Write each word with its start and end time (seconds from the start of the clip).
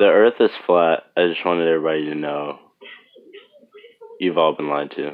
The 0.00 0.06
Earth 0.06 0.40
is 0.40 0.50
flat. 0.64 1.02
I 1.14 1.26
just 1.26 1.44
wanted 1.44 1.68
everybody 1.68 2.06
to 2.06 2.14
know. 2.14 2.58
You've 4.18 4.38
all 4.38 4.56
been 4.56 4.70
lied 4.70 4.90
to. 4.92 5.12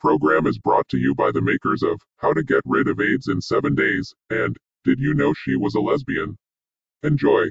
Program 0.00 0.46
is 0.46 0.58
brought 0.58 0.88
to 0.88 0.98
you 0.98 1.14
by 1.14 1.30
the 1.30 1.42
makers 1.42 1.82
of 1.82 2.00
How 2.16 2.32
to 2.32 2.42
Get 2.42 2.62
Rid 2.64 2.88
of 2.88 3.00
AIDS 3.00 3.28
in 3.28 3.40
7 3.42 3.74
Days 3.74 4.14
and 4.30 4.56
Did 4.82 4.98
You 4.98 5.12
Know 5.12 5.34
She 5.34 5.56
Was 5.56 5.74
a 5.74 5.80
Lesbian? 5.80 6.38
Enjoy. 7.02 7.50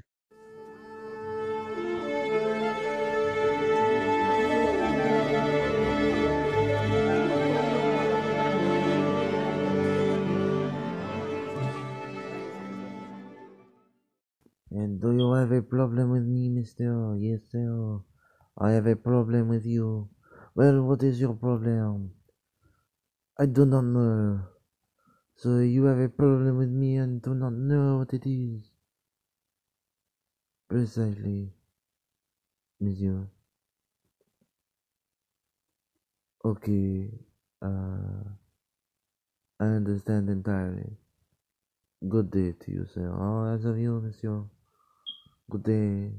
And 14.72 15.00
do 15.00 15.11
you 15.11 15.34
have 15.34 15.52
a 15.52 15.61
problem 15.61 16.11
with 16.11 16.23
me, 16.23 16.50
mister? 16.50 17.16
Yes, 17.20 17.41
sir. 17.52 18.00
I 18.58 18.72
have 18.72 18.88
a 18.88 18.95
problem 18.95 19.50
with 19.50 19.66
you. 19.66 20.09
Well, 20.55 20.81
what 20.81 21.03
is 21.03 21.22
your 21.22 21.33
problem? 21.33 22.14
I 23.40 23.48
do 23.48 23.66
not 23.66 23.86
know. 23.86 24.42
So 25.36 25.59
you 25.59 25.86
have 25.86 26.00
a 26.00 26.09
problem 26.09 26.58
with 26.58 26.70
me 26.70 26.98
and 26.98 27.22
do 27.22 27.34
not 27.34 27.54
know 27.54 28.00
what 28.00 28.14
it 28.14 28.26
is. 28.28 28.72
Precisely, 30.70 31.54
monsieur. 32.80 33.30
Okay, 36.44 37.12
uh, 37.62 38.23
I 39.60 39.66
understand 39.66 40.30
entirely. 40.30 40.98
Good 42.10 42.32
day 42.32 42.54
to 42.54 42.72
you, 42.72 42.86
sir. 42.86 43.10
Oh, 43.14 43.45
as 43.54 43.66
of 43.66 43.78
you, 43.80 44.02
monsieur. 44.02 44.44
Good 45.50 45.64
day. 45.64 46.12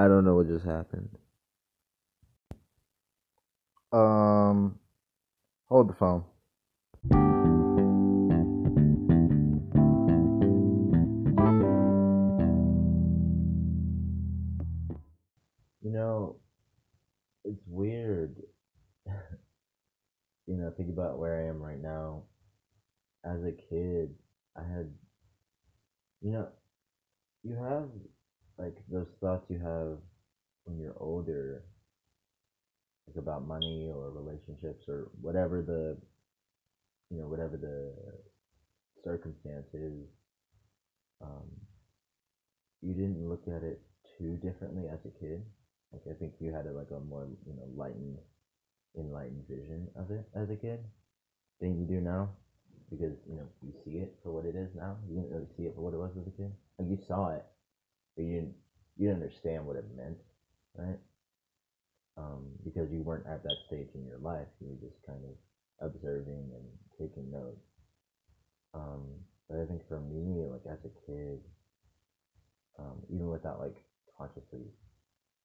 I 0.00 0.06
don't 0.06 0.24
know 0.24 0.36
what 0.36 0.46
just 0.46 0.64
happened. 0.64 1.08
Um, 3.92 4.78
hold 5.66 5.88
the 5.88 5.94
phone. 5.94 6.22
You 15.82 15.90
know, 15.90 16.36
it's 17.44 17.64
weird. 17.66 18.36
you 20.46 20.56
know, 20.56 20.72
think 20.76 20.90
about 20.90 21.18
where 21.18 21.42
I 21.42 21.48
am 21.48 21.60
right 21.60 21.82
now. 21.82 22.22
As 23.24 23.42
a 23.42 23.50
kid, 23.50 24.14
I 24.56 24.60
had, 24.60 24.92
you 26.20 26.30
know, 26.30 26.46
you 27.42 27.56
have 27.56 27.88
like 28.58 28.76
those 28.90 29.06
thoughts 29.20 29.46
you 29.48 29.58
have 29.58 29.98
when 30.64 30.78
you're 30.78 30.96
older, 31.00 31.64
like 33.06 33.16
about 33.16 33.46
money 33.46 33.90
or 33.94 34.10
relationships 34.10 34.84
or 34.88 35.08
whatever 35.20 35.62
the, 35.62 35.96
you 37.10 37.20
know, 37.20 37.28
whatever 37.28 37.56
the 37.56 37.92
circumstance 39.04 39.66
is. 39.74 40.08
Um, 41.22 41.50
you 42.82 42.94
didn't 42.94 43.28
look 43.28 43.48
at 43.48 43.62
it 43.62 43.80
too 44.18 44.36
differently 44.36 44.84
as 44.88 45.00
a 45.04 45.18
kid. 45.18 45.42
Like 45.92 46.02
I 46.10 46.14
think 46.14 46.34
you 46.40 46.52
had 46.52 46.66
a, 46.66 46.72
like 46.72 46.90
a 46.90 47.00
more 47.00 47.26
you 47.46 47.54
know 47.54 47.64
lightened, 47.76 48.18
enlightened 48.98 49.44
vision 49.48 49.88
of 49.96 50.10
it 50.10 50.24
as 50.34 50.50
a 50.50 50.56
kid 50.56 50.80
than 51.60 51.78
you 51.78 51.86
do 51.86 52.00
now, 52.00 52.30
because 52.90 53.14
you 53.28 53.36
know 53.36 53.48
you 53.62 53.72
see 53.84 53.98
it 53.98 54.14
for 54.22 54.30
what 54.30 54.44
it 54.44 54.54
is 54.54 54.68
now. 54.76 54.96
You 55.08 55.16
didn't 55.16 55.30
really 55.32 55.48
see 55.56 55.64
it 55.64 55.74
for 55.74 55.80
what 55.80 55.94
it 55.94 55.98
was 55.98 56.12
as 56.20 56.26
a 56.26 56.36
kid. 56.36 56.52
Like 56.78 56.88
you 56.88 56.98
saw 57.08 57.30
it, 57.30 57.44
but 58.18 58.26
you 58.26 58.34
didn't 58.40 58.56
you 58.98 59.08
didn't 59.08 59.22
understand 59.22 59.66
what 59.66 59.76
it 59.78 59.86
meant, 59.96 60.18
right? 60.76 60.98
Um, 62.18 62.56
because 62.64 62.90
you 62.92 63.02
weren't 63.02 63.26
at 63.26 63.44
that 63.44 63.58
stage 63.66 63.90
in 63.94 64.04
your 64.04 64.18
life. 64.18 64.48
You 64.60 64.68
were 64.68 64.76
just 64.88 65.02
kind 65.06 65.24
of 65.24 65.36
observing 65.80 66.52
and 66.54 66.66
taking 66.98 67.30
notes. 67.30 67.66
Um, 68.74 69.24
but 69.48 69.58
I 69.60 69.66
think 69.66 69.86
for 69.88 70.00
me, 70.00 70.46
like 70.46 70.66
as 70.66 70.84
a 70.84 70.90
kid, 71.06 71.40
um, 72.78 73.02
even 73.08 73.30
without 73.30 73.60
like 73.60 73.84
consciously 74.18 74.72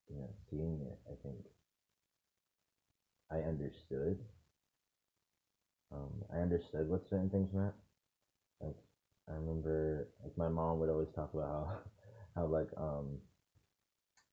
you 0.09 0.17
know, 0.17 0.29
seeing 0.49 0.81
it, 0.81 0.99
I 1.11 1.15
think 1.23 1.47
I 3.31 3.41
understood. 3.41 4.17
Um, 5.91 6.23
I 6.31 6.39
understood 6.39 6.89
what 6.89 7.07
certain 7.09 7.29
things 7.29 7.53
meant. 7.53 7.75
Like, 8.61 8.77
I 9.29 9.33
remember, 9.33 10.09
like, 10.23 10.37
my 10.37 10.49
mom 10.49 10.79
would 10.79 10.89
always 10.89 11.11
talk 11.15 11.33
about 11.33 11.67
how, 11.67 11.79
how 12.35 12.45
like, 12.45 12.69
um, 12.77 13.19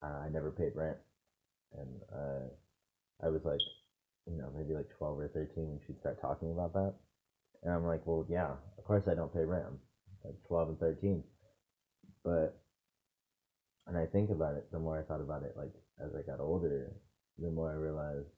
I 0.02 0.28
never 0.30 0.50
paid 0.50 0.74
rent, 0.74 0.96
and 1.78 2.00
uh, 2.12 2.48
I 3.22 3.28
was 3.28 3.44
like, 3.44 3.60
you 4.26 4.36
know, 4.38 4.50
maybe 4.56 4.74
like 4.74 4.88
twelve 4.98 5.18
or 5.18 5.28
thirteen 5.28 5.68
when 5.68 5.80
she'd 5.86 6.00
start 6.00 6.20
talking 6.20 6.50
about 6.52 6.72
that, 6.74 6.94
and 7.62 7.72
I'm 7.72 7.84
like, 7.84 8.06
well, 8.06 8.24
yeah, 8.28 8.52
of 8.78 8.84
course 8.84 9.04
I 9.08 9.14
don't 9.14 9.32
pay 9.32 9.44
rent. 9.44 9.64
I'm 9.66 9.78
like 10.24 10.36
twelve 10.48 10.68
and 10.68 10.78
thirteen, 10.78 11.22
but 12.24 12.56
and 13.86 13.96
I 13.98 14.06
think 14.06 14.30
about 14.30 14.54
it, 14.54 14.66
the 14.72 14.78
more 14.78 14.98
I 14.98 15.02
thought 15.02 15.20
about 15.20 15.42
it, 15.42 15.54
like 15.56 15.72
as 16.02 16.10
I 16.16 16.22
got 16.22 16.40
older, 16.40 16.92
the 17.38 17.50
more 17.50 17.70
I 17.70 17.74
realized, 17.74 18.28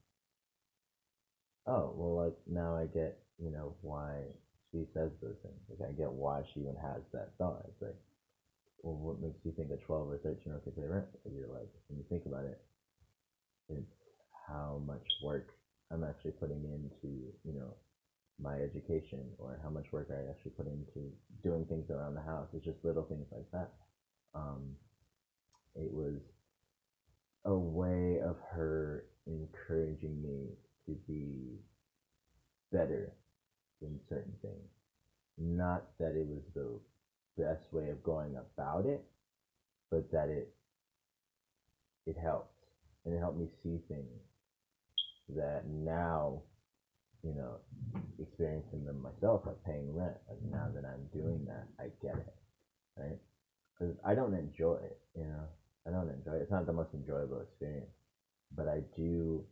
oh, 1.66 1.92
well, 1.96 2.16
like 2.24 2.34
now 2.46 2.74
I 2.76 2.86
get, 2.86 3.18
you 3.38 3.50
know, 3.50 3.74
why 3.82 4.22
she 4.70 4.84
says 4.94 5.10
those 5.20 5.36
things. 5.42 5.60
Like 5.68 5.88
I 5.88 5.92
get 5.92 6.10
why 6.10 6.42
she 6.52 6.60
even 6.60 6.76
has 6.76 7.02
that 7.12 7.30
thought. 7.38 7.62
It's 7.68 7.82
like, 7.82 7.96
well, 8.82 8.94
what 8.96 9.20
makes 9.20 9.40
you 9.44 9.52
think 9.52 9.70
a 9.70 9.76
12 9.76 10.08
or 10.08 10.18
13 10.18 10.38
year 10.46 10.54
old 10.54 10.64
can 10.64 10.72
pay 10.72 10.86
rent? 10.86 11.06
And 11.24 11.36
you're 11.36 11.48
like, 11.48 11.70
when 11.88 11.98
you 11.98 12.04
think 12.08 12.26
about 12.26 12.44
it, 12.44 12.58
it's 13.68 13.86
how 14.48 14.80
much 14.86 15.02
work 15.22 15.48
I'm 15.92 16.04
actually 16.04 16.32
putting 16.32 16.64
into, 16.64 17.32
you 17.44 17.52
know, 17.52 17.76
my 18.40 18.56
education 18.60 19.30
or 19.38 19.58
how 19.62 19.70
much 19.70 19.86
work 19.92 20.08
I 20.10 20.28
actually 20.30 20.52
put 20.52 20.66
into 20.66 21.10
doing 21.42 21.64
things 21.66 21.90
around 21.90 22.14
the 22.14 22.22
house. 22.22 22.48
It's 22.52 22.64
just 22.64 22.84
little 22.84 23.04
things 23.04 23.26
like 23.32 23.46
that. 23.52 23.70
Um, 24.34 24.76
it 25.74 25.92
was 25.92 26.20
a 27.44 27.54
way 27.54 28.20
of 28.20 28.36
her 28.52 29.04
encouraging 29.26 30.22
me 30.22 30.56
to 30.86 30.96
be 31.06 31.60
better 32.72 33.12
in 33.82 34.00
certain 34.08 34.36
things. 34.42 34.68
Not 35.38 35.84
that 35.98 36.14
it 36.16 36.26
was 36.26 36.42
the 36.54 36.78
best 37.38 37.72
way 37.72 37.90
of 37.90 38.02
going 38.02 38.36
about 38.36 38.86
it, 38.86 39.02
but 39.90 40.10
that 40.12 40.28
it 40.28 40.48
it 42.06 42.16
helped. 42.16 42.48
And 43.04 43.14
it 43.14 43.18
helped 43.18 43.38
me 43.38 43.48
see 43.62 43.80
things 43.88 44.20
that 45.30 45.66
now, 45.66 46.42
you 47.22 47.34
know, 47.34 47.58
experiencing 48.18 48.84
them 48.84 49.02
myself, 49.02 49.42
like 49.46 49.62
paying 49.64 49.94
rent, 49.94 50.16
like 50.28 50.40
now 50.42 50.68
that 50.74 50.84
I'm 50.84 51.06
doing 51.12 51.44
that, 51.46 51.66
I 51.80 51.90
get 52.02 52.16
it. 52.16 52.34
Right? 52.96 53.18
Because 53.78 53.96
I 54.04 54.14
don't 54.14 54.34
enjoy 54.34 54.76
it, 54.82 54.98
you 55.16 55.24
know. 55.24 55.44
I 55.86 55.90
don't 55.90 56.10
enjoy 56.10 56.34
it. 56.34 56.42
It's 56.42 56.50
not 56.50 56.66
the 56.66 56.72
most 56.72 56.90
enjoyable 56.94 57.40
experience, 57.40 57.90
but 58.56 58.68
I 58.68 58.82
do. 58.96 59.44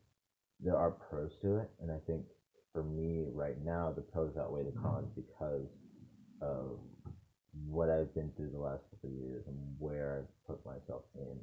There 0.61 0.76
are 0.76 0.91
pros 0.91 1.31
to 1.43 1.56
it, 1.56 1.71
and 1.81 1.91
I 1.91 1.99
think 2.06 2.25
for 2.73 2.85
me 2.85 3.26
right 3.33 3.59
now, 3.65 3.91
the 3.91 4.03
pros 4.03 4.37
outweigh 4.37 4.62
the 4.65 4.73
cons 4.81 5.11
because 5.17 5.67
of 6.41 6.79
what 7.67 7.91
I've 7.91 8.14
been 8.14 8.31
through 8.37 8.50
the 8.50 8.58
last 8.58 8.82
couple 8.91 9.11
of 9.11 9.17
years 9.17 9.44
and 9.47 9.56
where 9.79 10.19
I've 10.19 10.47
put 10.47 10.64
myself 10.64 11.02
in 11.17 11.38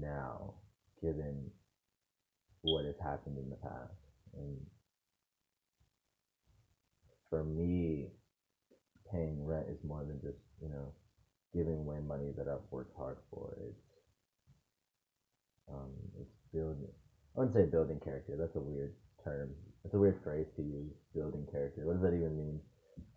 now, 0.00 0.54
given 1.02 1.50
what 2.62 2.84
has 2.84 2.94
happened 3.02 3.38
in 3.38 3.50
the 3.50 3.56
past. 3.56 3.92
And 4.36 4.58
for 7.30 7.44
me, 7.44 8.08
paying 9.10 9.44
rent 9.44 9.66
is 9.68 9.78
more 9.84 10.04
than 10.04 10.20
just 10.20 10.38
you 10.60 10.68
know 10.68 10.92
giving 11.54 11.78
away 11.78 11.98
money 12.00 12.32
that 12.36 12.48
I've 12.48 12.66
worked 12.70 12.96
hard 12.96 13.18
for. 13.30 13.56
It's 13.68 13.86
um, 15.72 15.92
it's 16.20 16.34
building. 16.52 16.88
I 17.36 17.40
wouldn't 17.40 17.54
say 17.56 17.64
building 17.64 18.00
character. 18.04 18.36
That's 18.38 18.56
a 18.56 18.60
weird 18.60 18.92
term. 19.24 19.50
It's 19.84 19.94
a 19.94 19.98
weird 19.98 20.20
phrase 20.22 20.46
to 20.56 20.62
use. 20.62 20.92
Building 21.14 21.46
character. 21.50 21.86
What 21.86 21.94
does 21.94 22.02
that 22.02 22.14
even 22.16 22.36
mean? 22.36 22.60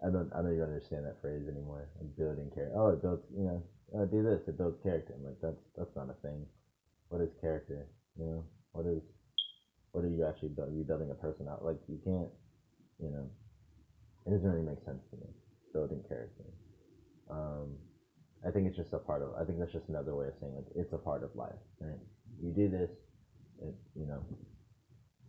I 0.04 0.10
don't 0.10 0.30
I 0.34 0.42
don't 0.42 0.54
even 0.54 0.70
understand 0.70 1.06
that 1.06 1.22
phrase 1.22 1.48
anymore. 1.50 1.90
Like 1.98 2.16
building 2.18 2.52
character. 2.54 2.78
Oh, 2.78 2.90
it 2.90 3.02
builds 3.02 3.24
you 3.34 3.44
know. 3.44 3.64
Oh, 3.96 4.06
do 4.06 4.22
this. 4.22 4.42
It 4.48 4.58
builds 4.58 4.78
character. 4.84 5.14
I'm 5.18 5.26
like 5.26 5.42
that's 5.42 5.62
that's 5.78 5.96
not 5.96 6.10
a 6.10 6.18
thing. 6.22 6.46
What 7.10 7.22
is 7.22 7.30
character? 7.42 7.88
You 8.20 8.26
know. 8.26 8.44
What 8.74 8.86
is 8.86 9.02
what 9.92 10.04
are 10.06 10.10
you 10.10 10.26
actually 10.26 10.50
building? 10.50 10.76
Are 10.76 10.78
you 10.78 10.84
building 10.84 11.10
a 11.10 11.16
person 11.16 11.48
out? 11.50 11.66
Like 11.66 11.80
you 11.88 11.98
can't. 12.04 12.30
You 13.02 13.10
know. 13.10 13.26
It 14.28 14.32
doesn't 14.32 14.50
really 14.50 14.66
make 14.66 14.84
sense 14.86 15.02
to 15.10 15.18
me. 15.18 15.28
Building 15.74 16.04
character. 16.08 16.46
Um, 17.32 17.74
I 18.46 18.52
think 18.52 18.68
it's 18.68 18.78
just 18.78 18.94
a 18.94 19.00
part 19.00 19.22
of. 19.24 19.34
I 19.40 19.46
think 19.46 19.58
that's 19.58 19.74
just 19.74 19.90
another 19.90 20.14
way 20.14 20.28
of 20.28 20.34
saying 20.40 20.54
like 20.54 20.70
it's 20.76 20.94
a 20.94 20.98
part 20.98 21.24
of 21.24 21.34
life. 21.36 21.58
Right? 21.82 21.98
You 22.44 22.52
do 22.52 22.70
this. 22.70 22.92
It, 23.64 23.74
you 23.96 24.06
know. 24.06 24.22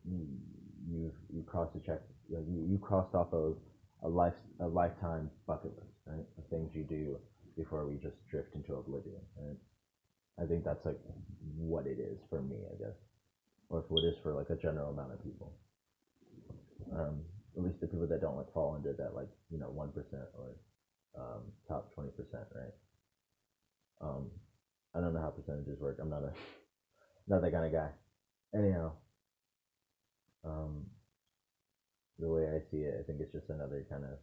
You 0.04 1.12
you 1.32 1.42
cross 1.42 1.68
the 1.74 1.80
check. 1.80 2.00
You, 2.28 2.44
you, 2.48 2.66
you 2.72 2.78
crossed 2.78 3.14
off 3.14 3.32
of 3.32 3.56
a 4.02 4.08
life 4.08 4.34
a 4.60 4.66
lifetime 4.66 5.30
bucket 5.46 5.72
list, 5.76 5.98
right? 6.06 6.24
Of 6.38 6.46
things 6.46 6.74
you 6.74 6.84
do 6.84 7.18
before 7.56 7.86
we 7.86 7.96
just 7.96 8.16
drift 8.30 8.54
into 8.54 8.74
oblivion, 8.74 9.20
right? 9.36 9.56
I 10.40 10.46
think 10.46 10.64
that's 10.64 10.84
like 10.86 10.98
what 11.56 11.86
it 11.86 11.98
is 12.00 12.18
for 12.30 12.40
me, 12.42 12.56
I 12.72 12.76
guess, 12.76 12.96
or 13.70 13.84
what 13.88 14.04
it 14.04 14.08
is 14.08 14.16
for 14.22 14.34
like 14.34 14.50
a 14.50 14.56
general 14.56 14.90
amount 14.90 15.12
of 15.12 15.22
people. 15.22 15.52
Um, 16.92 17.22
at 17.56 17.62
least 17.62 17.80
the 17.80 17.86
people 17.88 18.06
that 18.06 18.20
don't 18.20 18.36
like 18.36 18.52
fall 18.52 18.74
under 18.74 18.92
that 18.94 19.14
like 19.14 19.28
you 19.50 19.58
know 19.58 19.70
one 19.70 19.90
percent 19.90 20.24
or 20.34 20.56
um, 21.18 21.42
top 21.68 21.92
twenty 21.94 22.10
percent, 22.10 22.44
right? 22.54 22.72
Um, 24.00 24.30
I 24.94 25.00
don't 25.00 25.12
know 25.14 25.20
how 25.20 25.30
percentages 25.30 25.80
work. 25.80 25.98
I'm 26.00 26.10
not 26.10 26.22
a 26.24 26.32
not 27.28 27.42
that 27.42 27.52
kind 27.52 27.66
of 27.66 27.72
guy. 27.72 27.90
Anyhow, 28.54 28.92
um, 30.44 30.86
the 32.18 32.28
way 32.28 32.48
I 32.48 32.60
see 32.70 32.82
it, 32.82 32.96
I 32.98 33.02
think 33.02 33.20
it's 33.20 33.32
just 33.32 33.50
another 33.50 33.84
kind 33.90 34.04
of 34.04 34.18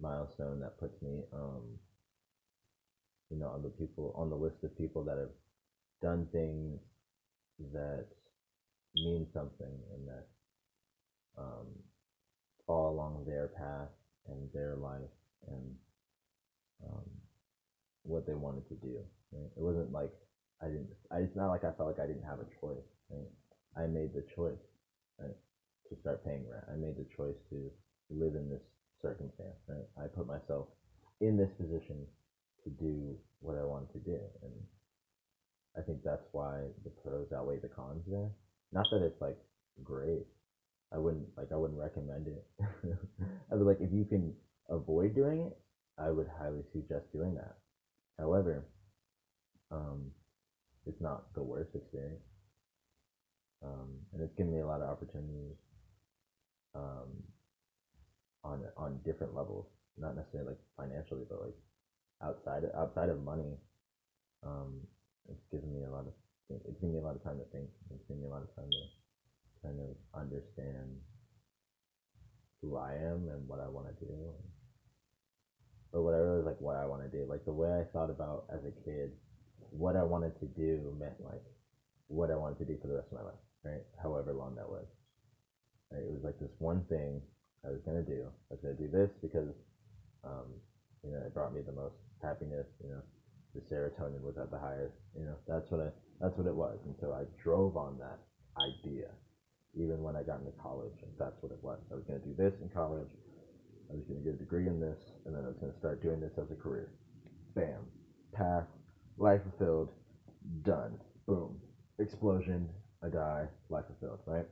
milestone 0.00 0.60
that 0.60 0.78
puts 0.78 1.00
me, 1.02 1.22
um, 1.32 1.78
you 3.30 3.38
know, 3.38 3.48
on 3.48 3.62
the 3.62 3.70
people 3.70 4.12
on 4.16 4.30
the 4.30 4.36
list 4.36 4.56
of 4.64 4.76
people 4.76 5.04
that 5.04 5.18
have 5.18 5.30
done 6.02 6.26
things 6.32 6.80
that 7.72 8.06
mean 8.94 9.26
something 9.32 9.78
and 9.94 10.08
that 10.08 10.24
um, 11.38 11.66
fall 12.66 12.90
along 12.90 13.24
their 13.26 13.48
path 13.48 13.90
and 14.28 14.50
their 14.52 14.76
life 14.76 15.10
and 15.48 15.76
um, 16.84 17.08
what 18.02 18.26
they 18.26 18.34
wanted 18.34 18.66
to 18.68 18.74
do. 18.74 18.96
Right? 19.32 19.50
It 19.56 19.62
wasn't 19.62 19.92
like 19.92 20.12
I 20.62 20.66
didn't. 20.66 20.88
I, 21.10 21.18
it's 21.18 21.36
not 21.36 21.48
like 21.48 21.64
I 21.64 21.70
felt 21.72 21.88
like 21.88 22.00
I 22.00 22.06
didn't 22.06 22.24
have 22.24 22.40
a 22.40 22.46
choice. 22.60 22.86
Right? 23.10 23.28
I 23.76 23.86
made 23.86 24.12
the 24.12 24.22
choice 24.34 24.58
right, 25.18 25.36
to 25.90 26.00
start 26.00 26.24
paying 26.24 26.46
rent. 26.48 26.64
I 26.72 26.76
made 26.76 26.96
the 26.96 27.06
choice 27.16 27.36
to 27.50 27.70
live 28.10 28.34
in 28.34 28.48
this 28.48 28.62
circumstance. 29.02 29.58
Right? 29.68 29.86
I 29.98 30.06
put 30.06 30.26
myself 30.26 30.68
in 31.20 31.36
this 31.36 31.50
position 31.60 32.06
to 32.64 32.70
do 32.70 33.16
what 33.40 33.56
I 33.56 33.64
wanted 33.64 33.92
to 33.92 33.98
do, 33.98 34.18
and 34.42 34.52
I 35.76 35.82
think 35.82 36.02
that's 36.04 36.26
why 36.32 36.62
the 36.84 36.90
pros 36.90 37.32
outweigh 37.34 37.58
the 37.58 37.68
cons 37.68 38.04
there. 38.06 38.30
Not 38.72 38.86
that 38.92 39.02
it's 39.02 39.20
like 39.20 39.38
great. 39.82 40.26
I 40.92 40.98
wouldn't 40.98 41.26
like 41.36 41.52
I 41.52 41.56
wouldn't 41.56 41.78
recommend 41.78 42.26
it. 42.28 42.44
I 43.52 43.54
would 43.54 43.66
like 43.66 43.80
if 43.80 43.92
you 43.92 44.04
can 44.04 44.34
avoid 44.68 45.14
doing 45.14 45.40
it, 45.42 45.58
I 45.98 46.10
would 46.10 46.28
highly 46.38 46.62
suggest 46.72 47.12
doing 47.12 47.34
that. 47.34 47.56
However, 48.18 48.64
um, 49.70 50.10
it's 50.86 51.00
not 51.00 51.32
the 51.34 51.42
worst 51.42 51.70
experience, 51.74 52.22
um, 53.64 53.98
and 54.12 54.22
it's 54.22 54.34
given 54.36 54.52
me 54.52 54.60
a 54.60 54.66
lot 54.66 54.82
of 54.82 54.88
opportunities 54.88 55.56
um, 56.74 57.08
on 58.44 58.64
on 58.76 59.00
different 59.04 59.34
levels. 59.34 59.66
Not 59.98 60.16
necessarily 60.16 60.50
like 60.50 60.60
financially, 60.76 61.24
but 61.28 61.40
like 61.40 61.56
outside 62.22 62.64
outside 62.76 63.08
of 63.08 63.22
money. 63.22 63.56
Um, 64.46 64.86
it's 65.28 65.44
given 65.52 65.72
me 65.72 65.84
a 65.84 65.90
lot 65.90 66.06
of 66.06 66.12
it's 66.50 66.80
given 66.80 66.92
me 66.92 66.98
a 66.98 67.02
lot 67.02 67.14
of 67.14 67.22
time 67.22 67.38
to 67.38 67.44
think. 67.52 67.68
It's 67.90 68.04
given 68.08 68.22
me 68.22 68.28
a 68.28 68.30
lot 68.30 68.42
of 68.42 68.54
time 68.56 68.70
to 68.70 68.82
kind 69.62 69.78
of 69.80 69.96
understand 70.18 70.96
who 72.62 72.76
I 72.76 72.94
am 72.94 73.28
and 73.28 73.46
what 73.48 73.60
I 73.60 73.68
want 73.68 73.86
to 73.88 74.04
do. 74.04 74.32
But 75.92 76.02
what 76.02 76.14
I 76.14 76.18
really 76.18 76.42
like 76.42 76.60
what 76.60 76.76
I 76.76 76.86
want 76.86 77.02
to 77.02 77.08
do, 77.08 77.26
like 77.28 77.44
the 77.44 77.52
way 77.52 77.68
I 77.72 77.84
thought 77.92 78.10
about 78.10 78.44
as 78.52 78.60
a 78.64 78.70
kid, 78.84 79.12
what 79.70 79.96
I 79.96 80.02
wanted 80.02 80.38
to 80.40 80.46
do 80.46 80.94
meant 80.98 81.20
like 81.20 81.42
what 82.08 82.30
I 82.30 82.36
wanted 82.36 82.58
to 82.58 82.64
do 82.64 82.78
for 82.80 82.88
the 82.88 82.94
rest 82.94 83.08
of 83.12 83.18
my 83.18 83.24
life, 83.24 83.42
right? 83.64 83.82
However 84.02 84.32
long 84.32 84.54
that 84.56 84.68
was. 84.68 84.86
It 85.92 86.12
was 86.12 86.22
like 86.24 86.38
this 86.38 86.54
one 86.58 86.84
thing 86.88 87.20
I 87.66 87.70
was 87.70 87.80
gonna 87.82 88.02
do. 88.02 88.26
I 88.50 88.54
was 88.54 88.60
gonna 88.62 88.74
do 88.74 88.88
this 88.88 89.10
because, 89.22 89.54
um, 90.24 90.46
you 91.04 91.10
know, 91.10 91.18
it 91.18 91.34
brought 91.34 91.54
me 91.54 91.62
the 91.62 91.72
most 91.72 91.96
happiness. 92.22 92.66
You 92.82 92.90
know, 92.90 93.02
the 93.54 93.60
serotonin 93.60 94.22
was 94.22 94.38
at 94.38 94.50
the 94.50 94.58
highest. 94.58 94.94
You 95.18 95.24
know, 95.26 95.36
that's 95.48 95.70
what 95.70 95.80
I 95.80 95.90
that's 96.20 96.36
what 96.36 96.46
it 96.46 96.54
was, 96.54 96.78
and 96.84 96.94
so 97.00 97.12
I 97.12 97.24
drove 97.42 97.76
on 97.76 97.98
that 97.98 98.18
idea 98.58 99.08
even 99.74 100.02
when 100.02 100.16
I 100.16 100.22
got 100.22 100.40
into 100.40 100.52
college, 100.62 100.94
and 101.02 101.12
that's 101.18 101.42
what 101.42 101.52
it 101.52 101.62
was. 101.62 101.78
I 101.92 101.94
was 101.94 102.04
to 102.06 102.18
do 102.18 102.34
this 102.36 102.54
in 102.62 102.68
college. 102.70 103.08
I 103.90 103.94
was 103.94 104.04
to 104.08 104.14
get 104.14 104.34
a 104.34 104.36
degree 104.36 104.66
in 104.66 104.80
this, 104.80 104.98
and 105.26 105.34
then 105.34 105.44
I 105.44 105.48
was 105.48 105.58
to 105.60 105.78
start 105.78 106.02
doing 106.02 106.20
this 106.20 106.32
as 106.38 106.50
a 106.50 106.54
career. 106.54 106.90
Bam, 107.54 107.86
path, 108.32 108.66
life 109.18 109.40
fulfilled, 109.42 109.90
done. 110.62 110.98
Boom, 111.26 111.56
explosion. 111.98 112.68
I 113.02 113.08
die, 113.08 113.46
life 113.70 113.84
fulfilled, 113.86 114.20
right? 114.26 114.46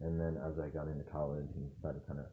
And 0.00 0.20
then 0.20 0.38
as 0.46 0.58
I 0.58 0.68
got 0.68 0.88
into 0.88 1.04
college 1.04 1.48
and 1.56 1.70
started 1.80 2.06
kind 2.06 2.20
of 2.20 2.26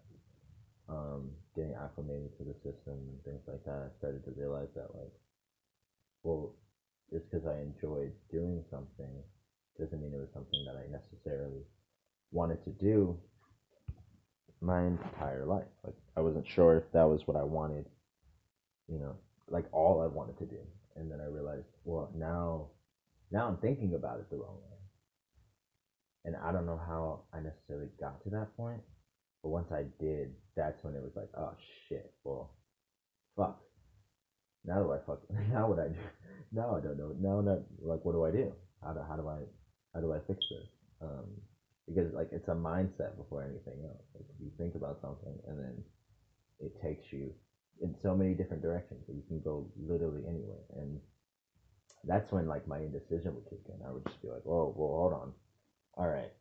um, 0.87 1.31
getting 1.55 1.73
acclimated 1.73 2.37
to 2.37 2.43
the 2.43 2.53
system 2.55 2.93
and 2.93 3.23
things 3.25 3.41
like 3.47 3.63
that, 3.65 3.89
I 3.89 3.97
started 3.97 4.23
to 4.25 4.31
realize 4.31 4.69
that 4.75 4.93
like, 4.95 5.13
well, 6.23 6.53
just 7.11 7.29
because 7.29 7.45
I 7.47 7.59
enjoyed 7.61 8.13
doing 8.31 8.63
something 8.69 9.23
doesn't 9.79 10.01
mean 10.01 10.13
it 10.13 10.19
was 10.19 10.29
something 10.33 10.63
that 10.65 10.75
I 10.75 10.85
necessarily 10.91 11.63
wanted 12.31 12.63
to 12.65 12.71
do 12.71 13.17
my 14.61 14.83
entire 14.85 15.45
life. 15.45 15.67
Like 15.83 15.95
I 16.17 16.21
wasn't 16.21 16.47
sure 16.47 16.77
if 16.77 16.83
that 16.93 17.03
was 17.07 17.21
what 17.27 17.37
I 17.37 17.43
wanted, 17.43 17.85
you 18.87 18.99
know, 18.99 19.15
like 19.49 19.65
all 19.71 20.01
I 20.01 20.07
wanted 20.07 20.37
to 20.39 20.45
do. 20.45 20.59
And 20.95 21.11
then 21.11 21.19
I 21.21 21.25
realized, 21.25 21.67
well, 21.83 22.09
now 22.15 22.67
now 23.31 23.47
I'm 23.47 23.57
thinking 23.57 23.95
about 23.95 24.19
it 24.19 24.29
the 24.29 24.37
wrong 24.37 24.57
way. 24.63 24.74
And 26.25 26.35
I 26.37 26.51
don't 26.51 26.65
know 26.65 26.79
how 26.87 27.21
I 27.33 27.39
necessarily 27.39 27.89
got 27.99 28.23
to 28.23 28.31
that 28.31 28.57
point, 28.57 28.81
but 29.43 29.49
once 29.49 29.71
I 29.71 29.85
did, 29.99 30.33
that's 30.57 30.83
when 30.83 30.95
it 30.95 31.03
was 31.03 31.13
like, 31.15 31.29
oh 31.37 31.53
shit, 31.87 32.11
well, 32.25 32.51
fuck. 33.37 33.61
Now 34.65 34.83
do 34.83 34.91
I 34.91 34.97
fuck? 35.05 35.19
Now 35.51 35.69
what 35.69 35.79
I 35.79 35.89
do? 35.89 35.95
Now 36.51 36.75
I 36.75 36.81
don't 36.81 36.97
know. 36.97 37.13
Now 37.19 37.41
not 37.41 37.59
like 37.81 38.03
what 38.05 38.13
do 38.13 38.25
I 38.25 38.31
do? 38.31 38.51
How 38.83 38.93
do 38.93 39.01
how 39.07 39.15
do 39.15 39.27
I 39.29 39.39
how 39.93 40.01
do 40.01 40.13
I 40.13 40.19
fix 40.27 40.43
this? 40.49 40.67
Um, 41.01 41.25
because 41.87 42.13
like 42.13 42.29
it's 42.31 42.47
a 42.49 42.53
mindset 42.55 43.17
before 43.17 43.43
anything 43.43 43.85
else. 43.85 44.03
Like 44.15 44.25
you 44.39 44.51
think 44.57 44.75
about 44.75 44.99
something 45.01 45.37
and 45.47 45.59
then 45.59 45.83
it 46.59 46.73
takes 46.81 47.03
you 47.11 47.33
in 47.81 47.95
so 48.01 48.15
many 48.15 48.33
different 48.33 48.63
directions. 48.63 49.03
You 49.07 49.23
can 49.27 49.41
go 49.41 49.67
literally 49.77 50.23
anywhere, 50.27 50.63
and 50.77 50.99
that's 52.05 52.31
when 52.31 52.47
like 52.47 52.67
my 52.67 52.79
indecision 52.79 53.35
would 53.35 53.49
kick 53.49 53.61
in. 53.67 53.85
I 53.85 53.91
would 53.91 54.05
just 54.05 54.21
be 54.21 54.29
like, 54.29 54.43
"Whoa, 54.45 54.73
well, 54.75 54.89
hold 54.89 55.13
on. 55.13 55.33
All 55.97 56.07
right, 56.09 56.31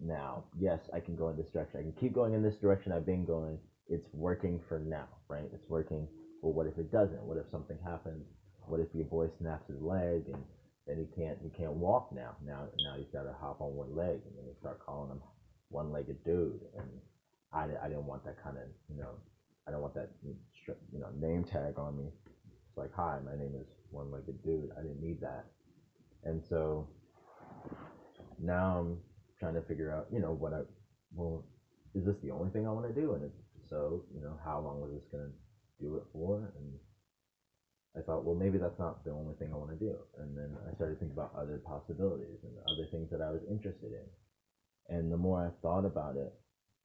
now, 0.00 0.44
yes, 0.58 0.80
I 0.92 1.00
can 1.00 1.16
go 1.16 1.28
in 1.28 1.36
this 1.36 1.48
direction. 1.50 1.80
I 1.80 1.82
can 1.82 1.92
keep 1.92 2.12
going 2.12 2.34
in 2.34 2.42
this 2.42 2.56
direction 2.56 2.92
I've 2.92 3.06
been 3.06 3.24
going. 3.24 3.58
It's 3.88 4.08
working 4.12 4.60
for 4.68 4.78
now, 4.78 5.08
right? 5.28 5.48
It's 5.52 5.68
working. 5.68 6.08
Well, 6.42 6.52
what 6.52 6.66
if 6.66 6.78
it 6.78 6.90
doesn't? 6.90 7.22
What 7.24 7.38
if 7.38 7.48
something 7.50 7.78
happens? 7.84 8.26
What 8.66 8.80
if 8.80 8.88
your 8.94 9.06
boy 9.06 9.28
snaps 9.38 9.68
his 9.68 9.80
leg 9.80 10.28
and 10.28 10.42
then 10.86 10.98
he 10.98 11.06
can't 11.06 11.38
he 11.42 11.48
can't 11.50 11.72
walk 11.74 12.12
now? 12.12 12.36
Now 12.44 12.66
now 12.82 12.96
he's 12.96 13.08
got 13.12 13.22
to 13.22 13.32
hop 13.32 13.60
on 13.60 13.74
one 13.76 13.94
leg, 13.94 14.20
and 14.26 14.36
then 14.36 14.46
you 14.46 14.54
start 14.58 14.78
calling 14.84 15.10
him 15.10 15.20
one-legged 15.70 16.24
dude. 16.24 16.60
And 16.76 16.88
I, 17.52 17.68
I 17.82 17.88
didn't 17.88 18.06
want 18.06 18.24
that 18.24 18.42
kind 18.42 18.56
of 18.58 18.64
you 18.88 18.96
know 18.96 19.10
I 19.66 19.70
don't 19.70 19.82
want 19.82 19.94
that 19.94 20.10
you 20.22 20.98
know 20.98 21.08
name 21.14 21.44
tag 21.44 21.78
on 21.78 21.96
me. 21.96 22.10
It's 22.68 22.78
like, 22.78 22.92
hi, 22.94 23.20
my 23.24 23.36
name 23.36 23.54
is 23.58 23.68
one-legged 23.90 24.42
dude. 24.42 24.70
I 24.78 24.82
didn't 24.82 25.00
need 25.00 25.20
that, 25.20 25.46
and 26.24 26.42
so 26.42 26.88
now 28.40 28.78
I'm 28.78 28.98
trying 29.38 29.54
to 29.54 29.62
figure 29.62 29.92
out, 29.92 30.06
you 30.12 30.20
know, 30.20 30.32
what 30.32 30.52
I, 30.52 30.60
well, 31.14 31.44
is 31.94 32.04
this 32.04 32.16
the 32.22 32.30
only 32.30 32.50
thing 32.50 32.66
I 32.66 32.72
want 32.72 32.86
to 32.86 33.00
do? 33.00 33.14
And 33.14 33.30
so, 33.68 34.04
you 34.14 34.20
know, 34.20 34.36
how 34.44 34.60
long 34.60 34.80
was 34.80 34.92
this 34.92 35.10
to 35.12 35.30
do 35.80 35.96
it 35.96 36.04
for? 36.12 36.52
And 36.56 36.78
I 37.96 38.00
thought, 38.00 38.24
well, 38.24 38.34
maybe 38.34 38.58
that's 38.58 38.78
not 38.78 39.04
the 39.04 39.12
only 39.12 39.34
thing 39.34 39.50
I 39.52 39.56
want 39.56 39.70
to 39.70 39.84
do. 39.84 39.94
And 40.18 40.36
then 40.36 40.56
I 40.68 40.74
started 40.74 40.98
thinking 40.98 41.16
about 41.16 41.34
other 41.38 41.62
possibilities 41.64 42.42
and 42.42 42.52
other 42.66 42.88
things 42.90 43.10
that 43.10 43.20
I 43.20 43.30
was 43.30 43.42
interested 43.48 43.92
in. 43.92 44.96
And 44.96 45.12
the 45.12 45.16
more 45.16 45.46
I 45.46 45.50
thought 45.62 45.84
about 45.84 46.16
it, 46.16 46.32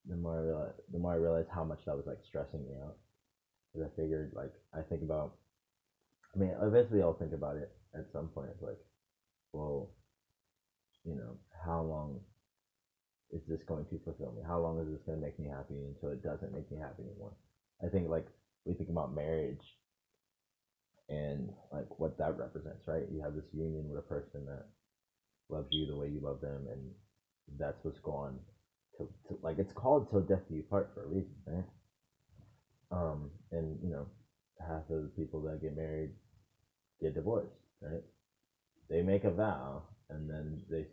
the 0.07 0.15
more 0.15 0.37
I 0.37 0.41
realized, 0.41 0.79
the 0.91 0.99
more 0.99 1.13
I 1.13 1.15
realized 1.15 1.49
how 1.49 1.63
much 1.63 1.79
that 1.85 1.95
was 1.95 2.05
like 2.05 2.19
stressing 2.27 2.63
me 2.63 2.73
out. 2.83 2.95
Because 3.73 3.89
I 3.89 4.01
figured, 4.01 4.31
like, 4.35 4.53
I 4.73 4.81
think 4.81 5.03
about, 5.03 5.33
I 6.35 6.39
mean, 6.39 6.53
eventually 6.61 7.01
I'll 7.01 7.13
think 7.13 7.33
about 7.33 7.57
it 7.57 7.69
at 7.93 8.05
some 8.13 8.29
point. 8.29 8.49
It's 8.53 8.63
like, 8.63 8.79
well, 9.53 9.91
you 11.09 11.15
know, 11.15 11.37
how 11.65 11.81
long 11.81 12.21
is 13.31 13.41
this 13.47 13.63
going 13.63 13.85
to 13.85 13.99
fulfill 13.99 14.31
me? 14.31 14.43
How 14.45 14.59
long 14.59 14.79
is 14.79 14.87
this 14.91 15.03
going 15.05 15.19
to 15.19 15.25
make 15.25 15.39
me 15.39 15.47
happy 15.47 15.75
until 15.87 16.09
it 16.09 16.23
doesn't 16.23 16.53
make 16.53 16.71
me 16.71 16.77
happy 16.77 17.03
anymore? 17.03 17.33
I 17.83 17.89
think 17.89 18.09
like 18.09 18.27
we 18.65 18.73
think 18.75 18.89
about 18.89 19.13
marriage 19.13 19.77
and 21.09 21.51
like 21.71 21.99
what 21.99 22.17
that 22.19 22.37
represents, 22.37 22.87
right? 22.87 23.07
You 23.11 23.21
have 23.21 23.35
this 23.35 23.53
union 23.53 23.89
with 23.89 23.99
a 23.99 24.03
person 24.03 24.45
that 24.47 24.65
loves 25.49 25.67
you 25.71 25.87
the 25.87 25.95
way 25.95 26.07
you 26.09 26.21
love 26.21 26.41
them, 26.41 26.67
and 26.71 26.91
that's 27.57 27.83
what's 27.83 27.99
going 27.99 28.39
to, 28.97 29.07
to 29.27 29.37
like 29.43 29.59
it's 29.59 29.73
called 29.73 30.09
till 30.09 30.21
death 30.21 30.43
do 30.49 30.55
you 30.55 30.63
part 30.63 30.91
for 30.93 31.03
a 31.03 31.07
reason, 31.07 31.35
right? 31.47 31.65
Um, 32.91 33.31
and 33.51 33.79
you 33.83 33.89
know, 33.89 34.07
half 34.59 34.89
of 34.89 35.03
the 35.03 35.09
people 35.15 35.41
that 35.43 35.61
get 35.61 35.75
married 35.75 36.11
get 37.01 37.15
divorced, 37.15 37.59
right? 37.81 38.03
They 38.89 39.01
make 39.01 39.23
a 39.25 39.31
vow, 39.31 39.83
and 40.09 40.29
then 40.29 40.61
they 40.69 40.87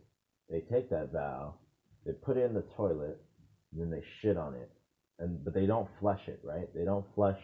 they 0.49 0.61
take 0.61 0.89
that 0.89 1.11
vow, 1.11 1.55
they 2.05 2.13
put 2.13 2.37
it 2.37 2.45
in 2.45 2.53
the 2.53 2.63
toilet, 2.75 3.19
then 3.73 3.89
they 3.89 4.03
shit 4.21 4.37
on 4.37 4.53
it, 4.55 4.69
and 5.19 5.43
but 5.43 5.53
they 5.53 5.65
don't 5.65 5.89
flush 5.99 6.21
it, 6.27 6.39
right? 6.43 6.69
They 6.73 6.85
don't 6.85 7.05
flush, 7.15 7.39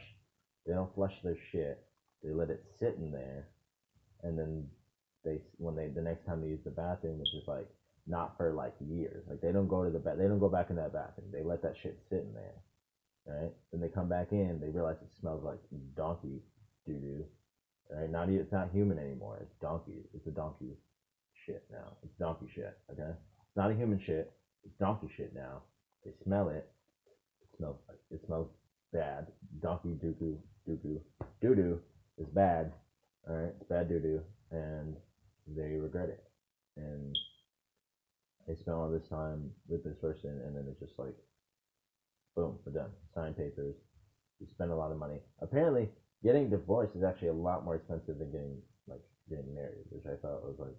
they 0.65 0.73
don't 0.73 0.93
flush 0.95 1.13
their 1.23 1.37
shit. 1.51 1.83
They 2.23 2.31
let 2.31 2.49
it 2.49 2.63
sit 2.79 2.95
in 2.97 3.11
there, 3.11 3.49
and 4.23 4.37
then 4.37 4.67
they 5.25 5.41
when 5.57 5.75
they 5.75 5.87
the 5.87 6.01
next 6.01 6.25
time 6.25 6.41
they 6.41 6.47
use 6.47 6.63
the 6.63 6.71
bathroom, 6.71 7.19
it's 7.21 7.31
just 7.31 7.47
like 7.47 7.67
not 8.07 8.37
for 8.37 8.53
like 8.53 8.73
years. 8.79 9.23
Like 9.29 9.41
they 9.41 9.51
don't 9.51 9.67
go 9.67 9.83
to 9.83 9.89
the 9.89 9.99
bed, 9.99 10.17
they 10.17 10.27
don't 10.27 10.39
go 10.39 10.49
back 10.49 10.69
in 10.69 10.77
that 10.77 10.93
bathroom. 10.93 11.27
They 11.31 11.43
let 11.43 11.61
that 11.63 11.75
shit 11.83 11.97
sit 12.09 12.19
in 12.19 12.33
there, 12.33 12.63
right? 13.27 13.51
Then 13.71 13.81
they 13.81 13.89
come 13.89 14.07
back 14.07 14.31
in, 14.31 14.59
they 14.61 14.69
realize 14.69 14.97
it 15.01 15.09
smells 15.19 15.43
like 15.43 15.59
donkey 15.97 16.41
doo 16.85 16.99
doo, 16.99 17.25
right? 17.91 18.09
Not 18.09 18.29
it's 18.29 18.53
not 18.53 18.69
human 18.71 18.97
anymore. 18.97 19.39
It's 19.41 19.55
donkey. 19.61 20.05
It's 20.13 20.27
a 20.27 20.31
donkey 20.31 20.77
shit 21.45 21.63
now. 21.71 21.97
It's 22.03 22.13
donkey 22.19 22.49
shit. 22.53 22.77
Okay, 22.91 23.11
it's 23.11 23.55
not 23.55 23.71
a 23.71 23.75
human 23.75 23.99
shit. 24.05 24.31
It's 24.63 24.75
donkey 24.79 25.09
shit 25.15 25.33
now. 25.33 25.61
They 26.05 26.11
smell 26.23 26.49
it. 26.49 26.67
It 27.41 27.57
smells. 27.57 27.77
It 28.11 28.21
smells 28.25 28.47
bad. 28.91 29.27
Donkey 29.61 29.95
doo 30.01 30.15
doo 30.19 30.37
doo 30.65 31.01
doo 31.41 31.55
doo 31.55 31.79
is 32.17 32.27
bad. 32.27 32.71
All 33.27 33.35
right, 33.35 33.53
it's 33.59 33.69
bad 33.69 33.87
doo 33.87 33.99
doo, 33.99 34.21
and 34.51 34.95
they 35.47 35.77
regret 35.77 36.09
it. 36.09 36.23
And 36.77 37.17
they 38.47 38.55
spent 38.55 38.75
all 38.75 38.89
this 38.89 39.07
time 39.09 39.51
with 39.67 39.83
this 39.83 39.95
person, 40.01 40.41
and 40.45 40.55
then 40.55 40.65
it's 40.69 40.79
just 40.79 40.97
like, 40.97 41.15
boom, 42.35 42.57
we're 42.65 42.73
done. 42.73 42.89
Sign 43.15 43.33
papers. 43.33 43.75
You 44.39 44.47
spend 44.51 44.71
a 44.71 44.75
lot 44.75 44.91
of 44.91 44.97
money. 44.97 45.19
Apparently, 45.41 45.89
getting 46.23 46.49
divorced 46.49 46.95
is 46.95 47.03
actually 47.03 47.29
a 47.29 47.33
lot 47.33 47.63
more 47.63 47.75
expensive 47.75 48.17
than 48.17 48.31
getting 48.31 48.57
like 48.87 49.01
getting 49.29 49.53
married, 49.53 49.85
which 49.89 50.05
I 50.05 50.15
thought 50.21 50.43
was 50.43 50.55
like 50.59 50.75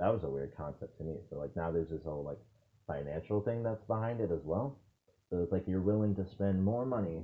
that 0.00 0.12
was 0.12 0.22
a 0.24 0.28
weird 0.30 0.56
concept 0.56 0.96
to 0.98 1.04
me. 1.04 1.16
So 1.28 1.36
like 1.36 1.54
now 1.56 1.70
there's 1.70 1.90
this 1.90 2.02
whole 2.04 2.24
like 2.24 2.38
financial 2.86 3.42
thing 3.42 3.62
that's 3.62 3.84
behind 3.84 4.20
it 4.20 4.30
as 4.32 4.40
well. 4.44 4.80
So 5.28 5.42
it's 5.42 5.52
like 5.52 5.64
you're 5.68 5.82
willing 5.82 6.14
to 6.16 6.26
spend 6.32 6.64
more 6.64 6.86
money, 6.86 7.22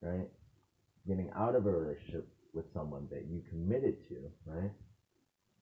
right? 0.00 0.28
Getting 1.06 1.28
out 1.34 1.56
of 1.56 1.66
a 1.66 1.70
relationship 1.70 2.26
with 2.54 2.64
someone 2.72 3.08
that 3.10 3.26
you 3.28 3.42
committed 3.50 3.96
to, 4.08 4.30
right? 4.46 4.70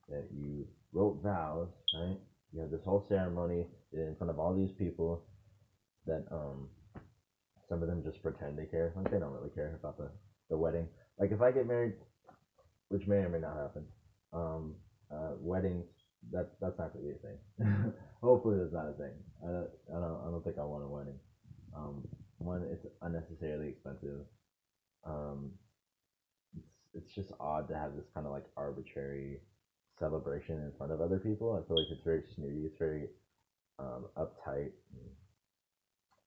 That 0.09 0.27
you 0.31 0.67
wrote 0.93 1.21
vows, 1.23 1.69
right? 1.99 2.17
You 2.53 2.61
have 2.61 2.71
this 2.71 2.83
whole 2.85 3.03
ceremony 3.09 3.65
in 3.91 4.15
front 4.17 4.29
of 4.29 4.39
all 4.39 4.53
these 4.53 4.71
people 4.77 5.23
that 6.05 6.23
um 6.31 6.69
some 7.67 7.81
of 7.81 7.87
them 7.87 8.03
just 8.03 8.21
pretend 8.21 8.57
they 8.57 8.65
care. 8.65 8.93
Like 8.95 9.11
they 9.11 9.19
don't 9.19 9.33
really 9.33 9.49
care 9.49 9.75
about 9.79 9.97
the, 9.97 10.09
the 10.49 10.57
wedding. 10.57 10.87
Like 11.19 11.31
if 11.31 11.41
I 11.41 11.51
get 11.51 11.67
married, 11.67 11.93
which 12.89 13.07
may 13.07 13.17
or 13.17 13.29
may 13.29 13.39
not 13.39 13.57
happen, 13.57 13.85
um, 14.31 14.75
uh, 15.11 15.31
weddings 15.39 15.85
that's 16.31 16.55
that's 16.59 16.77
not 16.77 16.93
gonna 16.93 17.05
be 17.05 17.11
a 17.11 17.15
thing. 17.15 17.93
Hopefully, 18.21 18.57
that's 18.59 18.73
not 18.73 18.89
a 18.89 18.93
thing. 18.93 19.13
I 19.43 19.47
don't, 19.47 19.69
I 19.89 19.99
don't 19.99 20.21
I 20.27 20.31
don't 20.31 20.43
think 20.43 20.57
I 20.57 20.63
want 20.63 20.83
a 20.83 20.87
wedding. 20.87 21.19
Um, 21.75 22.07
one, 22.39 22.63
it's 22.63 22.85
unnecessarily 23.01 23.69
expensive. 23.69 24.25
Um, 25.05 25.51
it's 26.55 26.69
it's 26.93 27.13
just 27.13 27.31
odd 27.39 27.67
to 27.69 27.75
have 27.75 27.95
this 27.95 28.05
kind 28.13 28.25
of 28.25 28.31
like 28.31 28.45
arbitrary 28.57 29.39
celebration 29.99 30.57
in 30.59 30.71
front 30.77 30.91
of 30.91 31.01
other 31.01 31.19
people. 31.19 31.53
I 31.53 31.67
feel 31.67 31.77
like 31.77 31.87
it's 31.91 32.03
very 32.03 32.23
snooty. 32.35 32.65
It's 32.65 32.77
very 32.77 33.09
um, 33.79 34.05
uptight, 34.17 34.71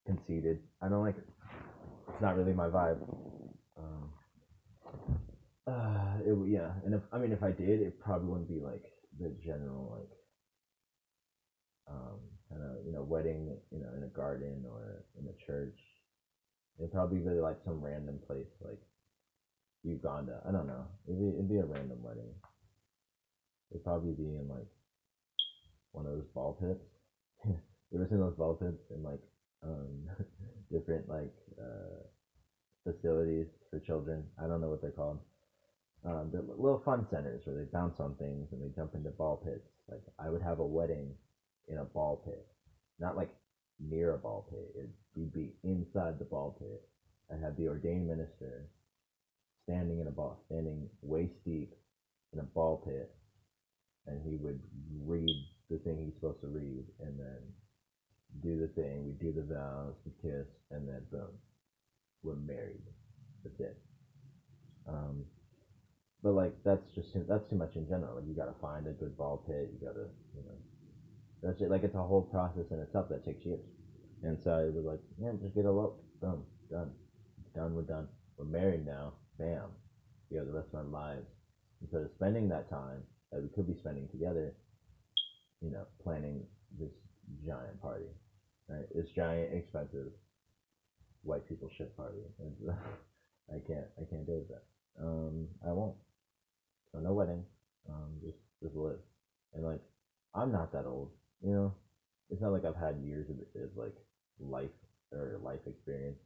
conceited. 0.07 0.61
I 0.81 0.89
don't 0.89 1.03
like 1.03 1.17
it. 1.19 1.29
It's 2.09 2.21
not 2.21 2.37
really 2.37 2.53
my 2.53 2.69
vibe. 2.69 2.99
Um, 3.79 4.11
uh, 5.67 6.19
it, 6.25 6.49
yeah, 6.49 6.73
and 6.85 6.95
if 6.95 7.03
I 7.13 7.19
mean 7.19 7.33
if 7.33 7.43
I 7.43 7.51
did, 7.51 7.81
it 7.81 7.99
probably 8.01 8.29
wouldn't 8.29 8.49
be 8.49 8.61
like 8.61 8.85
the 9.21 9.31
general 9.45 9.91
like 9.97 10.11
um 11.89 12.19
kind 12.51 12.63
of 12.63 12.85
you 12.85 12.93
know 12.93 13.03
wedding 13.03 13.57
you 13.73 13.81
know 13.81 13.89
in 13.97 14.05
a 14.05 14.09
garden 14.09 14.65
or 14.71 15.05
in 15.19 15.27
a 15.29 15.35
church. 15.47 15.77
It'd 16.79 16.93
probably 16.93 17.21
be 17.21 17.41
like 17.41 17.59
some 17.65 17.81
random 17.83 18.21
place 18.27 18.49
like 18.61 18.81
Uganda. 19.85 20.41
I 20.47 20.53
don't 20.53 20.67
know. 20.67 20.85
It'd 21.07 21.21
be 21.21 21.31
it'd 21.31 21.49
be 21.49 21.59
a 21.59 21.65
random 21.65 22.03
wedding. 22.03 22.35
It'd 23.71 23.85
probably 23.85 24.13
be 24.13 24.37
in 24.37 24.49
like 24.49 24.69
one 25.93 26.07
of 26.07 26.13
those 26.13 26.27
ball 26.35 26.57
pits. 26.61 26.85
you 27.47 27.55
ever 27.95 28.07
seen 28.09 28.19
those 28.19 28.35
ball 28.35 28.55
pits 28.55 28.83
in 28.95 29.03
like 29.03 29.21
um 29.65 30.07
different 30.71 31.09
like 31.09 31.33
uh 31.61 32.03
facilities 32.85 33.47
for 33.71 33.79
children? 33.81 34.25
I 34.43 34.47
don't 34.47 34.61
know 34.61 34.69
what 34.71 34.81
they're 34.81 34.91
called. 34.91 35.21
Um, 36.05 36.33
little 36.33 36.79
fun 36.85 37.05
centers 37.11 37.43
where 37.45 37.57
they 37.57 37.65
bounce 37.65 38.01
on 38.01 38.15
things 38.15 38.49
and 38.53 38.63
they 38.63 38.69
jump 38.75 38.95
into 38.95 39.11
ball 39.11 39.37
pits. 39.37 39.69
Like 39.91 40.03
I 40.19 40.31
would 40.31 40.43
have 40.43 40.61
a 40.61 40.67
wedding 40.67 41.15
in 41.69 41.79
a 41.79 41.85
ball 41.85 42.23
pit, 42.25 42.47
not 42.99 43.17
like 43.17 43.31
near 43.81 44.13
a 44.13 44.19
ball 44.19 44.47
pit. 44.51 44.73
It'd 44.77 44.93
we'd 45.15 45.33
be 45.33 45.53
inside 45.63 46.19
the 46.19 46.25
ball 46.25 46.57
pit. 46.59 46.83
I'd 47.33 47.41
have 47.41 47.57
the 47.57 47.69
ordained 47.69 48.07
minister 48.09 48.71
standing 49.65 50.01
in 50.01 50.07
a 50.07 50.11
ball, 50.13 50.39
standing 50.47 50.89
waist 51.03 51.35
deep 51.45 51.75
in 52.33 52.41
a 52.41 52.45
ball 52.45 52.77
pit, 52.85 53.11
and 54.07 54.21
he 54.23 54.37
would 54.37 54.61
read 55.05 55.47
the 55.71 55.79
thing 55.79 55.99
he's 55.99 56.15
supposed 56.15 56.41
to 56.41 56.49
read, 56.49 56.85
and 57.01 57.19
then 57.19 57.39
do 58.43 58.59
the 58.59 58.69
thing. 58.69 59.05
We 59.05 59.13
do 59.13 59.33
the 59.33 59.43
vows, 59.55 59.95
we 60.05 60.13
kiss, 60.23 60.47
and 60.71 60.89
then 60.89 61.03
boom, 61.11 61.39
we're 62.23 62.35
married. 62.37 62.85
That's 63.45 63.61
it. 63.61 63.77
Um, 64.89 65.25
but 66.23 66.33
like 66.33 66.53
that's 66.65 66.85
just 66.95 67.09
that's 67.29 67.49
too 67.49 67.57
much 67.57 67.77
in 67.77 67.89
general. 67.89 68.17
Like 68.17 68.27
you 68.27 68.35
gotta 68.35 68.55
find 68.61 68.87
a 68.87 68.93
good 68.93 69.17
ball 69.17 69.43
pit. 69.47 69.71
You 69.73 69.87
gotta 69.87 70.07
you 70.37 70.43
know 70.45 70.57
that's 71.43 71.61
it. 71.61 71.71
Like 71.71 71.85
it's 71.85 71.95
a 71.95 72.03
whole 72.03 72.23
process 72.23 72.71
in 72.71 72.81
itself 72.81 73.09
that 73.09 73.25
takes 73.25 73.45
years. 73.45 73.65
And 74.23 74.39
so 74.45 74.59
it 74.59 74.75
was 74.75 74.85
like, 74.85 75.01
yeah, 75.19 75.33
just 75.41 75.55
get 75.55 75.65
eloped. 75.65 76.03
Boom, 76.21 76.45
done. 76.71 76.91
Done. 77.55 77.75
We're 77.75 77.83
done. 77.83 78.07
We're 78.37 78.45
married 78.45 78.85
now. 78.85 79.15
Bam. 79.39 79.71
We 80.31 80.37
have 80.37 80.47
the 80.47 80.53
rest 80.53 80.69
of 80.73 80.81
our 80.81 80.85
lives. 80.85 81.27
Instead 81.81 82.03
of 82.03 82.11
spending 82.17 82.49
that 82.51 82.69
time 82.69 83.03
that 83.33 83.43
we 83.43 83.49
could 83.49 83.67
be 83.67 83.75
spending 83.81 84.07
together, 84.09 84.53
you 85.63 85.71
know, 85.71 85.85
planning 86.03 86.45
this 86.79 86.93
giant 87.47 87.81
party, 87.81 88.05
right? 88.69 88.85
This 88.95 89.09
giant, 89.17 89.55
expensive 89.55 90.13
white 91.23 91.49
people 91.49 91.71
shit 91.77 91.97
party. 91.97 92.19
I 93.51 93.59
can't, 93.67 93.87
I 93.99 94.05
can't 94.05 94.27
do 94.27 94.45
that. 94.51 94.63
Um, 95.03 95.49
I 95.67 95.73
won't. 95.73 95.97
So 96.93 97.01
no 97.01 97.13
wedding. 97.13 97.45
Um, 97.89 98.21
just, 98.25 98.39
just 98.63 98.75
live. 98.75 98.99
And 99.55 99.65
like, 99.65 99.81
I'm 100.35 100.53
not 100.53 100.73
that 100.73 100.87
old, 100.87 101.11
you 101.43 101.53
know. 101.53 101.75
It's 102.31 102.41
not 102.41 102.53
like 102.53 102.65
I've 102.65 102.77
had 102.77 103.03
years 103.03 103.27
of, 103.29 103.37
of 103.63 103.71
like 103.77 103.95
life 104.39 104.71
or 105.13 105.41
life 105.43 105.61
experience, 105.67 106.19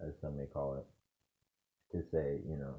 as 0.00 0.12
some 0.20 0.36
may 0.36 0.46
call 0.46 0.74
it, 0.74 0.84
to 1.96 2.02
say, 2.12 2.40
you 2.46 2.56
know, 2.56 2.74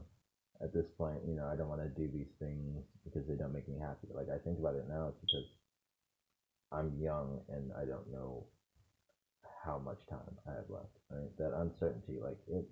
at 0.62 0.74
this 0.74 0.86
point, 0.98 1.20
you 1.28 1.36
know, 1.36 1.48
I 1.48 1.56
don't 1.56 1.70
want 1.70 1.82
to 1.82 1.90
do 1.90 2.08
these 2.12 2.30
things 2.40 2.84
because 3.04 3.28
they 3.28 3.36
don't 3.36 3.54
make 3.54 3.68
me 3.68 3.80
happy. 3.80 4.08
Like 4.14 4.30
I 4.30 4.38
think 4.38 4.60
about 4.60 4.76
it 4.76 4.88
now, 4.88 5.10
it's 5.10 5.20
because 5.22 5.50
I'm 6.72 6.94
young 7.02 7.40
and 7.50 7.72
I 7.74 7.86
don't 7.86 8.12
know 8.12 8.46
how 9.66 9.80
much 9.80 10.00
time 10.10 10.38
I 10.48 10.52
have 10.52 10.70
left. 10.70 10.94
Right? 11.10 11.36
That 11.38 11.58
uncertainty, 11.58 12.20
like 12.22 12.38
it, 12.48 12.66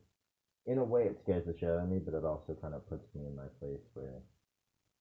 in 0.65 0.77
a 0.77 0.83
way, 0.83 1.05
it 1.05 1.17
scares 1.23 1.45
the 1.45 1.53
shit 1.53 1.69
out 1.69 1.83
of 1.83 1.89
me, 1.89 1.99
but 1.99 2.13
it 2.13 2.23
also 2.23 2.55
kind 2.61 2.73
of 2.73 2.87
puts 2.87 3.05
me 3.15 3.25
in 3.25 3.35
my 3.35 3.47
place 3.59 3.81
where 3.93 4.21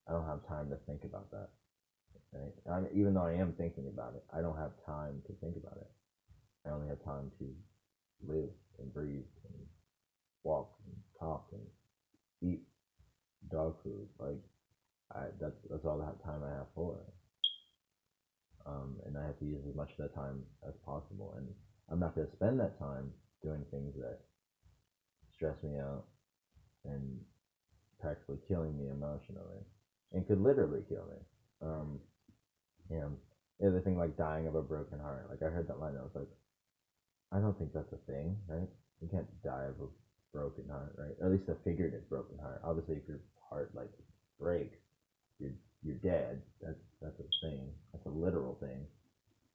I 0.08 0.12
don't 0.12 0.26
have 0.26 0.46
time 0.46 0.70
to 0.70 0.76
think 0.86 1.04
about 1.04 1.30
that. 1.30 1.48
Right? 2.32 2.52
I'm, 2.70 2.86
even 2.94 3.14
though 3.14 3.24
I 3.24 3.32
am 3.32 3.52
thinking 3.52 3.88
about 3.88 4.14
it, 4.14 4.22
I 4.32 4.40
don't 4.40 4.56
have 4.56 4.72
time 4.86 5.22
to 5.26 5.32
think 5.40 5.56
about 5.56 5.76
it. 5.76 5.90
I 6.66 6.70
only 6.70 6.88
have 6.88 7.02
time 7.04 7.30
to 7.38 7.54
live 8.26 8.50
and 8.78 8.92
breathe 8.92 9.24
and 9.48 9.66
walk 10.44 10.68
and 10.86 10.96
talk 11.18 11.44
and 11.52 11.62
eat 12.42 12.60
dog 13.50 13.74
food. 13.82 14.06
Like 14.18 14.40
I, 15.14 15.26
that's 15.40 15.56
that's 15.68 15.84
all 15.84 15.98
that 15.98 16.22
time 16.24 16.42
I 16.44 16.50
have 16.50 16.66
for 16.74 16.96
it. 16.96 17.12
Um, 18.66 18.96
and 19.06 19.16
I 19.16 19.24
have 19.24 19.38
to 19.38 19.44
use 19.44 19.62
as 19.68 19.74
much 19.74 19.90
of 19.90 19.96
that 19.98 20.14
time 20.14 20.44
as 20.68 20.74
possible. 20.84 21.34
And 21.36 21.48
I'm 21.90 21.98
not 21.98 22.14
going 22.14 22.26
to 22.26 22.32
spend 22.32 22.60
that 22.60 22.78
time 22.78 23.10
doing 23.42 23.64
things 23.70 23.94
that 23.96 24.18
stress 25.40 25.56
me 25.62 25.78
out 25.78 26.04
and 26.84 27.20
practically 28.00 28.38
killing 28.48 28.76
me 28.76 28.88
emotionally, 28.88 29.64
and 30.12 30.26
could 30.26 30.38
literally 30.40 30.82
kill 30.88 31.06
me. 31.10 31.68
Um, 31.68 32.00
yeah, 32.90 33.70
the 33.70 33.80
thing 33.80 33.98
like 33.98 34.16
dying 34.16 34.46
of 34.46 34.54
a 34.54 34.62
broken 34.62 34.98
heart. 35.00 35.26
Like 35.30 35.42
I 35.42 35.50
heard 35.50 35.68
that 35.68 35.80
line, 35.80 35.96
I 35.98 36.02
was 36.02 36.14
like, 36.14 36.28
I 37.32 37.40
don't 37.40 37.58
think 37.58 37.72
that's 37.72 37.92
a 37.92 38.12
thing, 38.12 38.36
right? 38.48 38.68
You 39.00 39.08
can't 39.08 39.28
die 39.42 39.64
of 39.64 39.76
a 39.80 39.88
broken 40.32 40.68
heart, 40.68 40.94
right? 40.98 41.14
Or 41.20 41.26
at 41.26 41.32
least 41.32 41.48
a 41.48 41.56
figurative 41.64 42.08
broken 42.08 42.38
heart. 42.38 42.60
Obviously, 42.64 42.96
if 42.96 43.08
your 43.08 43.20
heart 43.50 43.70
like 43.74 43.90
breaks, 44.38 44.78
you're 45.38 45.54
you're 45.82 45.96
dead. 45.96 46.42
That's 46.62 46.78
that's 47.02 47.20
a 47.20 47.46
thing. 47.46 47.72
That's 47.92 48.06
a 48.06 48.10
literal 48.10 48.56
thing. 48.60 48.86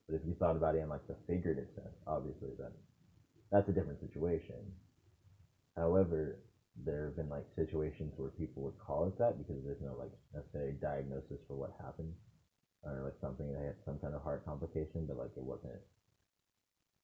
But 0.08 0.15
if 0.15 0.22
you 0.25 0.36
thought 0.36 0.56
about 0.56 0.75
it 0.75 0.80
in 0.80 0.89
like 0.89 1.08
the 1.08 1.15
figurative 1.27 1.68
sense, 1.75 1.96
obviously 2.08 2.51
that 2.60 2.74
that's 3.51 3.70
a 3.70 3.74
different 3.74 4.00
situation. 4.01 4.58
However, 5.77 6.39
there 6.86 7.05
have 7.05 7.15
been 7.15 7.29
like 7.29 7.46
situations 7.55 8.13
where 8.17 8.29
people 8.32 8.63
would 8.63 8.77
call 8.79 9.08
it 9.08 9.17
that 9.17 9.38
because 9.38 9.63
there's 9.63 9.82
no 9.82 9.96
like 9.98 10.12
necessary 10.34 10.74
diagnosis 10.82 11.39
for 11.48 11.55
what 11.55 11.72
happened 11.82 12.13
or 12.84 13.01
like 13.03 13.15
something 13.22 13.51
they 13.51 13.65
had 13.65 13.75
some 13.86 13.98
kind 14.00 14.13
of 14.13 14.22
heart 14.22 14.46
complication, 14.46 15.05
but 15.08 15.17
like 15.17 15.32
it 15.36 15.44
wasn't 15.44 15.74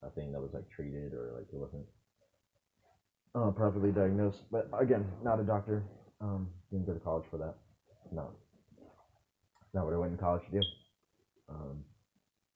a 0.03 0.09
thing 0.11 0.31
that 0.31 0.41
was 0.41 0.51
like 0.53 0.69
treated 0.69 1.13
or 1.13 1.33
like 1.37 1.47
it 1.51 1.57
wasn't 1.57 1.85
uh, 3.35 3.51
properly 3.51 3.91
diagnosed. 3.91 4.43
But 4.51 4.67
again, 4.79 5.05
not 5.23 5.39
a 5.39 5.43
doctor. 5.43 5.83
Um, 6.21 6.49
didn't 6.71 6.85
go 6.85 6.93
to 6.93 6.99
college 6.99 7.25
for 7.31 7.37
that. 7.37 7.55
No, 8.11 8.31
not 9.73 9.85
what 9.85 9.93
I 9.93 9.97
went 9.97 10.11
in 10.11 10.17
college 10.17 10.43
to 10.51 10.61
do. 10.61 10.67
Um, 11.49 11.83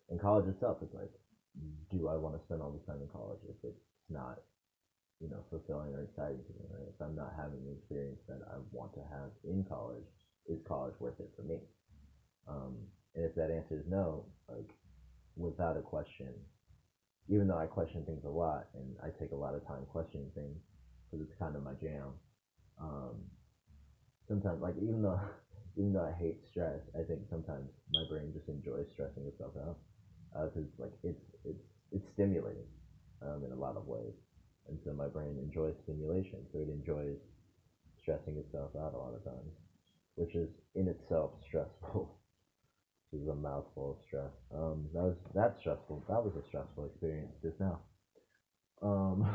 in 0.10 0.20
college 0.20 0.48
itself, 0.48 0.78
it's 0.82 0.94
like, 0.94 1.12
do 1.92 2.08
I 2.08 2.16
want 2.18 2.36
to 2.36 2.42
spend 2.44 2.62
all 2.62 2.72
this 2.72 2.86
time 2.86 3.02
in 3.02 3.08
college 3.08 3.40
if 3.50 3.56
it's 3.64 3.84
not, 4.10 4.38
you 5.26 5.32
know, 5.32 5.44
fulfilling 5.50 5.96
or 5.96 6.04
exciting 6.04 6.44
to 6.46 6.54
me? 6.54 6.66
Right? 6.70 6.88
If 6.90 7.02
I'm 7.02 7.16
not 7.16 7.34
having 7.36 7.66
the 7.66 7.74
experience 7.74 8.22
that 8.30 8.42
I 8.48 8.58
want 8.72 8.94
to 8.94 9.02
have 9.02 9.32
in 9.44 9.64
college, 9.64 10.06
is 10.48 10.62
college 10.62 10.94
worth 11.00 11.20
it 11.20 11.32
for 11.36 11.44
me? 11.44 11.62
Um, 12.48 12.88
and 13.16 13.26
if 13.26 13.36
that 13.36 13.52
answer 13.52 13.78
is 13.78 13.88
no, 13.88 14.26
like 14.50 14.76
without 15.36 15.78
a 15.78 15.82
question, 15.82 16.34
even 17.28 17.48
though 17.48 17.58
I 17.58 17.68
question 17.68 18.06
things 18.06 18.26
a 18.26 18.30
lot 18.30 18.68
and 18.74 18.98
I 19.04 19.10
take 19.10 19.32
a 19.32 19.36
lot 19.36 19.56
of 19.56 19.66
time 19.66 19.86
questioning 19.86 20.32
things 20.36 20.62
because 21.10 21.26
it's 21.26 21.38
kind 21.40 21.56
of 21.56 21.64
my 21.64 21.74
jam. 21.74 22.20
Um, 22.80 23.32
sometimes, 24.28 24.62
like 24.62 24.78
even 24.78 25.02
though 25.02 25.20
even 25.78 25.94
though 25.94 26.04
I 26.04 26.12
hate 26.12 26.44
stress, 26.46 26.90
I 26.98 27.04
think 27.04 27.28
sometimes 27.30 27.72
my 27.92 28.04
brain 28.04 28.32
just 28.34 28.50
enjoys 28.50 28.90
stressing 28.90 29.26
itself 29.26 29.54
out 29.66 29.78
because 30.54 30.70
like 30.80 30.94
it's 31.04 31.32
it's 31.46 31.66
it's 31.92 32.10
stimulating 32.10 32.68
um, 33.22 33.44
in 33.46 33.52
a 33.52 33.56
lot 33.56 33.78
of 33.78 33.88
ways, 33.88 34.25
and 34.68 34.80
so 34.84 34.94
my 34.94 35.08
brain 35.08 35.38
enjoys 35.38 35.76
stimulation, 35.84 36.40
so 36.52 36.60
it 36.60 36.70
enjoys 36.70 37.18
stressing 38.02 38.38
itself 38.38 38.72
out 38.76 38.94
a 38.94 38.98
lot 38.98 39.14
of 39.14 39.24
times, 39.24 39.54
which 40.16 40.36
is 40.36 40.50
in 40.76 40.88
itself 40.88 41.32
stressful. 41.46 42.10
This 43.12 43.22
is 43.22 43.28
a 43.28 43.36
mouthful 43.36 43.92
of 43.92 43.98
stress. 44.06 44.32
Um, 44.54 44.90
that 44.94 45.04
was 45.04 45.16
that's 45.34 45.58
stressful. 45.60 46.04
That 46.10 46.22
was 46.22 46.36
a 46.36 46.42
stressful 46.44 46.84
experience 46.86 47.34
just 47.42 47.60
now. 47.60 47.80
Um, 48.82 49.28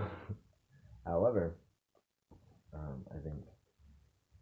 however, 1.07 1.55
um, 2.75 3.05
I 3.15 3.19
think 3.19 3.45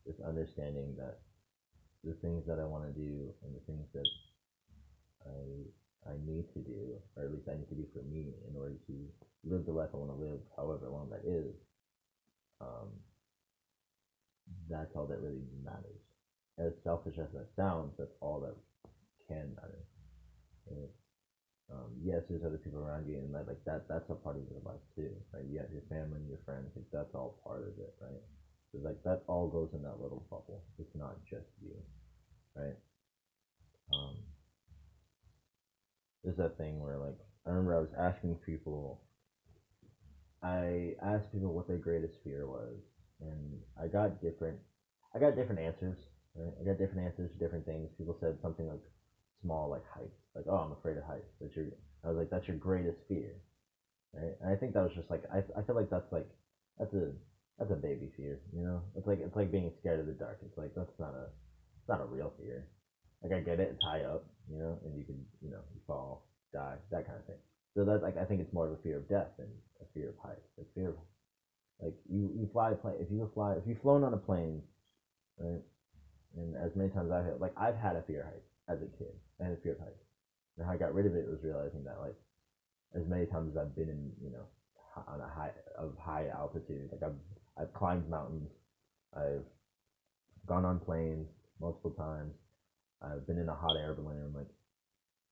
just 0.07 0.21
understanding 0.21 0.95
that 0.97 1.18
the 2.04 2.14
things 2.14 2.45
that 2.47 2.59
I 2.59 2.64
want 2.64 2.85
to 2.85 2.90
do 2.90 3.33
and 3.42 3.54
the 3.54 3.61
things 3.66 3.87
that 3.95 4.07
I 5.26 5.68
I 6.09 6.17
need 6.27 6.47
to 6.55 6.61
do, 6.61 6.97
or 7.17 7.25
at 7.25 7.33
least 7.33 7.49
I 7.49 7.55
need 7.57 7.69
to 7.69 7.75
do 7.77 7.87
for 7.93 8.03
me 8.03 8.35
in 8.49 8.57
order 8.57 8.77
to 8.88 8.95
live 9.45 9.67
the 9.67 9.73
life 9.73 9.91
I 9.95 9.99
want 9.99 10.11
to 10.11 10.17
live, 10.17 10.41
however 10.57 10.88
long 10.88 11.11
that 11.11 11.25
is, 11.25 11.55
um, 12.61 12.88
that's 14.69 14.95
all 14.97 15.07
that 15.07 15.21
really 15.21 15.43
matters. 15.65 16.00
As 16.59 16.73
selfish 16.85 17.19
as 17.19 17.31
that 17.33 17.47
sounds, 17.57 17.95
that's 17.99 18.15
all 18.21 18.41
that 18.41 18.55
can 19.29 19.55
matter. 19.55 19.85
Right? 20.71 20.91
Um, 21.71 21.93
yes, 22.03 22.23
there's 22.29 22.45
other 22.45 22.59
people 22.59 22.81
around 22.81 23.07
you, 23.07 23.19
and 23.19 23.33
like 23.33 23.62
that, 23.67 23.83
that's 23.88 24.09
a 24.11 24.15
part 24.17 24.37
of 24.37 24.45
your 24.50 24.61
life 24.65 24.81
too, 24.97 25.11
right? 25.35 25.45
You 25.47 25.59
have 25.61 25.71
your 25.73 25.83
family, 25.88 26.23
your 26.29 26.41
friends, 26.45 26.73
like 26.77 26.87
that's 26.93 27.15
all 27.15 27.35
part 27.45 27.62
of 27.62 27.79
it, 27.79 27.95
right? 28.00 28.23
Because 28.73 28.85
like 28.85 29.03
that 29.05 29.21
all 29.29 29.49
goes 29.49 29.71
in 29.75 29.83
that 29.83 30.00
little 30.00 30.23
bubble. 30.31 30.62
It's 30.79 30.95
not 30.95 31.17
just 31.30 31.49
you, 31.63 31.76
right? 32.56 32.76
Um, 33.93 34.17
there's 36.25 36.37
that 36.37 36.57
thing 36.59 36.81
where 36.81 36.99
like 36.99 37.19
I 37.47 37.50
remember 37.50 37.75
I 37.76 37.81
was 37.81 37.93
asking 37.97 38.37
people, 38.45 39.00
I 40.43 40.95
asked 41.02 41.33
people 41.33 41.52
what 41.52 41.67
their 41.67 41.78
greatest 41.78 42.15
fear 42.23 42.47
was, 42.47 42.76
and 43.21 43.61
I 43.81 43.89
got 43.89 44.21
different, 44.21 44.59
I 45.15 45.19
got 45.19 45.35
different 45.35 45.61
answers. 45.61 45.97
Right? 46.35 46.52
I 46.61 46.65
got 46.65 46.78
different 46.78 47.04
answers 47.07 47.31
to 47.33 47.39
different 47.39 47.65
things. 47.65 47.91
People 47.97 48.17
said 48.21 48.39
something 48.41 48.69
like 48.69 48.83
small, 49.43 49.69
like 49.69 49.85
heights, 49.87 50.19
like 50.35 50.45
oh 50.49 50.57
I'm 50.57 50.73
afraid 50.73 50.97
of 50.97 51.04
heights. 51.04 51.31
That's 51.41 51.54
your, 51.57 51.67
I 52.04 52.09
was 52.09 52.17
like 52.17 52.31
that's 52.31 52.47
your 52.47 52.57
greatest 52.57 52.99
fear, 53.09 53.41
right? 54.15 54.35
And 54.41 54.50
I 54.50 54.57
think 54.57 54.75
that 54.75 54.83
was 54.83 54.93
just 54.95 55.11
like 55.11 55.25
I, 55.33 55.39
I 55.57 55.63
feel 55.63 55.75
like 55.75 55.91
that's 55.91 56.13
like 56.13 56.28
that's 56.78 56.95
a 56.95 57.11
that's 57.59 57.71
a 57.73 57.76
baby 57.76 58.11
fear, 58.17 58.41
you 58.52 58.63
know. 58.63 58.83
It's 58.97 59.07
like 59.07 59.21
it's 59.21 59.37
like 59.37 59.50
being 59.50 59.73
scared 59.81 60.00
of 60.00 60.07
the 60.07 60.13
dark. 60.13 60.39
It's 60.45 60.59
like 60.59 60.75
that's 60.75 60.99
not 60.99 61.15
a 61.15 61.26
it's 61.81 61.89
not 61.89 62.00
a 62.00 62.04
real 62.04 62.33
fear. 62.39 62.67
Like 63.23 63.33
I 63.33 63.41
get 63.41 63.61
it, 63.61 63.71
it's 63.71 63.85
high 63.85 64.02
up, 64.02 64.23
you 64.50 64.59
know, 64.59 64.78
and 64.85 64.97
you 64.97 65.04
can 65.04 65.25
you 65.41 65.50
know 65.50 65.61
you 65.75 65.81
fall, 65.87 66.23
die, 66.52 66.76
that 66.91 67.07
kind 67.07 67.19
of 67.19 67.25
thing. 67.26 67.39
So 67.76 67.85
that's 67.85 68.02
like 68.02 68.17
I 68.17 68.25
think 68.25 68.41
it's 68.41 68.52
more 68.52 68.67
of 68.67 68.73
a 68.73 68.76
fear 68.83 68.97
of 68.99 69.09
death 69.09 69.31
than 69.39 69.49
a 69.81 69.85
fear 69.95 70.11
of 70.11 70.17
heights. 70.23 70.47
A 70.61 70.65
fear 70.75 70.91
of 70.91 70.97
like 71.83 71.95
you 72.09 72.33
you 72.35 72.49
fly 72.52 72.71
a 72.73 72.75
plane. 72.76 72.97
If 73.00 73.11
you 73.11 73.28
fly, 73.35 73.54
if 73.54 73.67
you've 73.67 73.78
flown 73.78 74.04
on 74.04 74.15
a 74.15 74.19
plane, 74.19 74.63
right, 75.39 75.63
and 76.37 76.57
as 76.57 76.75
many 76.76 76.91
times 76.91 77.11
I've 77.11 77.25
had, 77.25 77.41
like 77.41 77.52
I've 77.57 77.76
had 77.76 77.97
a 77.97 78.02
fear 78.02 78.21
of 78.21 78.26
heights 78.26 78.49
as 78.69 78.78
a 78.83 78.87
kid. 78.99 79.15
I 79.41 79.45
had 79.45 79.52
a 79.52 79.57
fear 79.57 79.73
of 79.73 79.78
heights. 79.78 80.02
And 80.57 80.67
how 80.67 80.73
I 80.73 80.76
got 80.76 80.93
rid 80.95 81.07
of 81.07 81.15
it 81.15 81.28
was 81.28 81.43
realizing 81.43 81.85
that 81.85 82.00
like 82.00 82.17
as 82.95 83.07
many 83.07 83.26
times 83.26 83.50
as 83.52 83.57
I've 83.57 83.75
been 83.76 83.89
in 83.89 84.13
you 84.23 84.31
know 84.31 84.47
on 85.09 85.21
a 85.21 85.28
high 85.28 85.52
of 85.76 85.95
high 85.99 86.28
altitude, 86.28 86.91
like 86.93 87.02
I've 87.02 87.19
I've 87.59 87.73
climbed 87.75 88.09
mountains, 88.09 88.50
I've 89.15 89.45
gone 90.47 90.65
on 90.65 90.81
planes 90.81 91.28
multiple 91.61 91.91
times, 91.91 92.35
I've 93.02 93.26
been 93.26 93.39
in 93.39 93.49
a 93.49 93.54
hot 93.54 93.76
air 93.76 93.95
balloon, 93.95 94.17
and 94.17 94.25
I'm 94.26 94.34
like 94.34 94.49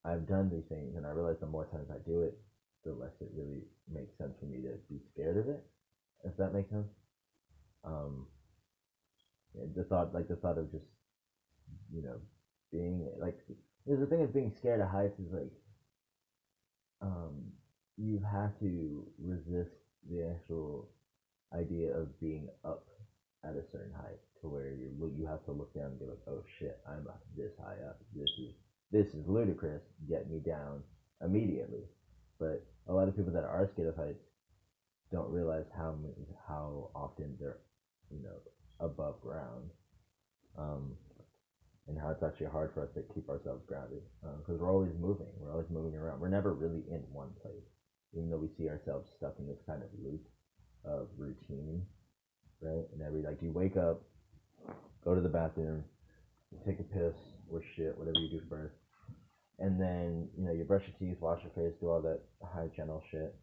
I've 0.05 0.25
done 0.25 0.49
these 0.49 0.65
things, 0.69 0.95
and 0.95 1.05
I 1.05 1.09
realize 1.09 1.37
the 1.39 1.45
more 1.47 1.65
times 1.65 1.89
I 1.91 1.97
do 1.99 2.21
it, 2.21 2.37
the 2.85 2.93
less 2.93 3.11
it 3.19 3.29
really 3.33 3.63
makes 3.91 4.17
sense 4.17 4.37
for 4.39 4.45
me 4.45 4.61
to 4.61 4.77
be 4.89 4.99
scared 5.11 5.37
of 5.37 5.49
it. 5.49 5.63
If 6.23 6.37
that 6.37 6.53
makes 6.53 6.69
sense. 6.69 6.89
Um, 7.83 8.27
the 9.75 9.83
thought, 9.83 10.13
like 10.13 10.27
the 10.27 10.35
thought 10.35 10.57
of 10.57 10.71
just, 10.71 10.85
you 11.91 12.01
know, 12.01 12.17
being 12.71 13.09
like, 13.19 13.37
because 13.85 13.99
the 13.99 14.07
thing 14.07 14.21
of 14.21 14.33
being 14.33 14.51
scared 14.55 14.81
of 14.81 14.87
heights 14.87 15.19
is 15.19 15.31
like, 15.31 15.51
um, 17.01 17.51
you 17.97 18.19
have 18.19 18.57
to 18.59 19.05
resist 19.17 19.75
the 20.09 20.23
actual 20.23 20.89
idea 21.53 21.95
of 21.95 22.19
being 22.19 22.47
up 22.63 22.85
at 23.43 23.55
a 23.55 23.63
certain 23.71 23.93
height 23.93 24.19
to 24.41 24.47
where 24.47 24.69
you 24.69 24.91
look, 24.99 25.11
you 25.15 25.25
have 25.25 25.43
to 25.45 25.51
look 25.51 25.73
down 25.73 25.85
and 25.85 25.99
be 25.99 26.05
like, 26.05 26.21
oh 26.27 26.43
shit, 26.59 26.79
I'm 26.87 27.07
this 27.35 27.53
high 27.59 27.77
up. 27.87 27.97
This 28.15 28.29
is 28.39 28.53
this 28.91 29.07
is 29.13 29.27
ludicrous. 29.27 29.83
Get 30.07 30.29
me 30.29 30.39
down 30.39 30.83
immediately. 31.23 31.83
But 32.39 32.63
a 32.87 32.93
lot 32.93 33.07
of 33.07 33.15
people 33.15 33.33
that 33.33 33.43
are 33.43 33.67
scared 33.73 33.89
of 33.89 33.95
heights 33.95 34.23
don't 35.11 35.29
realize 35.29 35.65
how 35.75 35.95
how 36.47 36.89
often 36.95 37.35
they're, 37.39 37.57
you 38.11 38.21
know, 38.21 38.37
above 38.79 39.19
ground, 39.21 39.71
um, 40.57 40.95
and 41.87 41.97
how 41.97 42.09
it's 42.09 42.23
actually 42.23 42.47
hard 42.47 42.71
for 42.73 42.83
us 42.83 42.89
to 42.95 43.01
keep 43.13 43.29
ourselves 43.29 43.63
grounded 43.65 44.01
because 44.21 44.55
um, 44.55 44.59
we're 44.59 44.71
always 44.71 44.91
moving. 44.99 45.27
We're 45.39 45.51
always 45.51 45.69
moving 45.69 45.95
around. 45.95 46.19
We're 46.19 46.27
never 46.27 46.53
really 46.53 46.83
in 46.89 47.01
one 47.11 47.29
place, 47.41 47.65
even 48.13 48.29
though 48.29 48.37
we 48.37 48.49
see 48.57 48.69
ourselves 48.69 49.09
stuck 49.17 49.35
in 49.39 49.47
this 49.47 49.61
kind 49.65 49.81
of 49.81 49.89
loop 50.03 50.27
of 50.85 51.07
routine, 51.17 51.81
right? 52.61 52.85
And 52.93 53.01
every 53.01 53.21
like 53.21 53.41
you 53.41 53.51
wake 53.51 53.77
up, 53.77 54.01
go 55.03 55.15
to 55.15 55.21
the 55.21 55.29
bathroom, 55.29 55.83
take 56.65 56.79
a 56.79 56.83
piss 56.83 57.15
or 57.51 57.61
shit, 57.75 57.97
whatever 57.97 58.19
you 58.19 58.29
do 58.29 58.45
first, 58.49 58.75
and 59.59 59.79
then 59.79 60.29
you 60.37 60.45
know 60.45 60.53
you 60.53 60.63
brush 60.63 60.83
your 60.87 60.97
teeth, 60.99 61.21
wash 61.21 61.41
your 61.43 61.51
face, 61.53 61.75
do 61.79 61.89
all 61.89 62.01
that 62.01 62.21
high 62.43 62.67
channel 62.75 63.01
shit, 63.11 63.35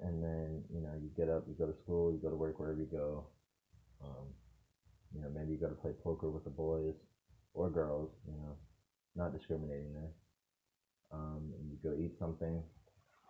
and 0.00 0.22
then 0.22 0.62
you 0.72 0.80
know 0.80 0.92
you 1.00 1.10
get 1.16 1.28
up, 1.28 1.44
you 1.48 1.54
go 1.58 1.66
to 1.66 1.78
school, 1.82 2.12
you 2.12 2.18
go 2.18 2.30
to 2.30 2.36
work, 2.36 2.58
wherever 2.58 2.78
you 2.78 2.86
go. 2.86 3.26
Um, 4.02 4.34
you 5.14 5.20
know, 5.22 5.28
maybe 5.34 5.52
you 5.52 5.58
go 5.58 5.68
to 5.68 5.74
play 5.74 5.92
poker 6.04 6.30
with 6.30 6.44
the 6.44 6.50
boys 6.50 6.94
or 7.54 7.70
girls. 7.70 8.10
You 8.26 8.36
know, 8.36 8.54
not 9.16 9.36
discriminating 9.36 9.92
there. 9.94 10.12
Um, 11.12 11.52
you 11.68 11.76
go 11.82 11.96
eat 11.96 12.12
something. 12.18 12.62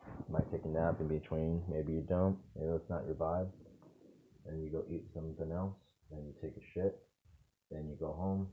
You 0.07 0.33
might 0.33 0.51
take 0.51 0.65
a 0.65 0.69
nap 0.69 1.01
in 1.01 1.09
between. 1.09 1.63
Maybe 1.69 1.93
you 1.93 2.05
don't. 2.09 2.37
Maybe 2.57 2.73
it's 2.73 2.91
not 2.91 3.07
your 3.07 3.15
vibe. 3.15 3.49
And 4.47 4.63
you 4.63 4.71
go 4.71 4.85
eat 4.91 5.05
something 5.15 5.53
else. 5.53 5.75
Then 6.11 6.25
you 6.27 6.33
take 6.41 6.57
a 6.57 6.65
shit. 6.75 6.99
Then 7.71 7.89
you 7.89 7.97
go 7.99 8.13
home. 8.13 8.49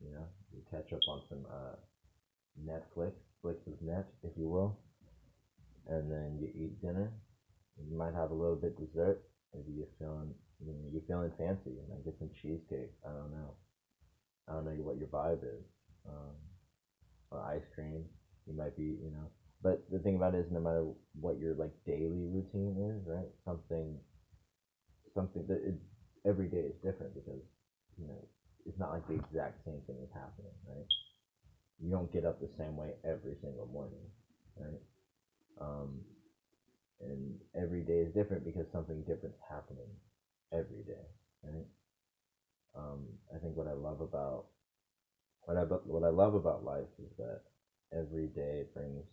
You 0.00 0.12
know, 0.12 0.26
you 0.52 0.62
catch 0.70 0.92
up 0.92 1.00
on 1.08 1.22
some 1.28 1.46
uh, 1.50 1.76
Netflix, 2.60 3.12
flicks 3.40 3.66
of 3.66 3.80
net, 3.80 4.06
if 4.22 4.32
you 4.36 4.48
will. 4.48 4.76
And 5.88 6.10
then 6.10 6.38
you 6.38 6.48
eat 6.54 6.80
dinner. 6.82 7.12
You 7.78 7.96
might 7.96 8.14
have 8.14 8.30
a 8.30 8.34
little 8.34 8.56
bit 8.56 8.76
dessert. 8.78 9.22
Maybe 9.54 9.72
you're 9.72 9.86
feeling, 9.98 10.34
you 10.60 10.72
know, 10.72 10.88
you're 10.92 11.02
feeling 11.06 11.32
fancy. 11.38 11.70
You 11.70 11.84
might 11.88 12.04
get 12.04 12.18
some 12.18 12.30
cheesecake. 12.42 12.92
I 13.04 13.10
don't 13.10 13.30
know. 13.30 13.54
I 14.48 14.52
don't 14.52 14.64
know 14.64 14.72
what 14.82 14.98
your 14.98 15.08
vibe 15.08 15.42
is. 15.42 15.64
Um, 16.08 16.36
or 17.30 17.40
ice 17.40 17.66
cream. 17.74 18.04
You 18.46 18.54
might 18.56 18.76
be, 18.76 18.84
you 19.02 19.10
know. 19.12 19.30
But 19.62 19.82
the 19.90 19.98
thing 19.98 20.16
about 20.16 20.34
it 20.34 20.38
is, 20.38 20.50
no 20.50 20.60
matter 20.60 20.84
what 21.20 21.38
your 21.38 21.54
like 21.54 21.72
daily 21.86 22.26
routine 22.26 22.76
is, 22.78 23.06
right? 23.06 23.28
Something, 23.44 23.96
something 25.14 25.44
that 25.48 25.60
it, 25.66 25.74
every 26.26 26.48
day 26.48 26.58
is 26.60 26.74
different 26.84 27.14
because 27.14 27.42
you 27.98 28.06
know 28.08 28.28
it's 28.66 28.78
not 28.78 28.90
like 28.92 29.06
the 29.08 29.14
exact 29.14 29.64
same 29.64 29.82
thing 29.86 29.98
is 30.02 30.10
happening, 30.14 30.52
right? 30.68 30.86
You 31.80 31.90
don't 31.90 32.12
get 32.12 32.24
up 32.24 32.40
the 32.40 32.48
same 32.58 32.76
way 32.76 32.94
every 33.04 33.36
single 33.42 33.66
morning, 33.66 34.06
right? 34.56 34.80
Um, 35.60 36.04
and 37.00 37.38
every 37.54 37.82
day 37.82 38.00
is 38.00 38.12
different 38.12 38.44
because 38.44 38.66
something 38.72 39.02
different's 39.02 39.38
happening 39.48 39.88
every 40.52 40.82
day, 40.82 41.06
right? 41.44 41.66
Um, 42.76 43.06
I 43.34 43.38
think 43.38 43.56
what 43.56 43.66
I 43.66 43.72
love 43.72 44.00
about 44.00 44.46
what 45.42 45.56
I 45.56 45.62
what 45.62 46.04
I 46.04 46.08
love 46.10 46.34
about 46.34 46.64
life 46.64 46.88
is 46.98 47.10
that 47.18 47.40
every 47.92 48.28
day 48.28 48.64
brings 48.74 49.04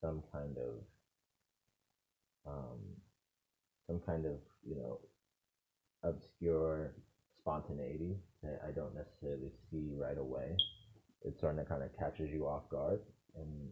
some 0.00 0.22
kind 0.32 0.56
of 0.58 0.72
um, 2.46 2.80
some 3.86 4.00
kind 4.00 4.26
of 4.26 4.34
you 4.64 4.76
know 4.76 4.98
obscure 6.06 6.92
spontaneity 7.38 8.16
that 8.42 8.60
I 8.66 8.70
don't 8.70 8.94
necessarily 8.94 9.50
see 9.70 9.92
right 9.94 10.18
away. 10.18 10.56
It 11.22 11.38
sort 11.40 11.58
of 11.58 11.68
kind 11.68 11.82
of 11.82 11.96
catches 11.98 12.30
you 12.30 12.46
off 12.46 12.68
guard, 12.68 13.00
and 13.34 13.70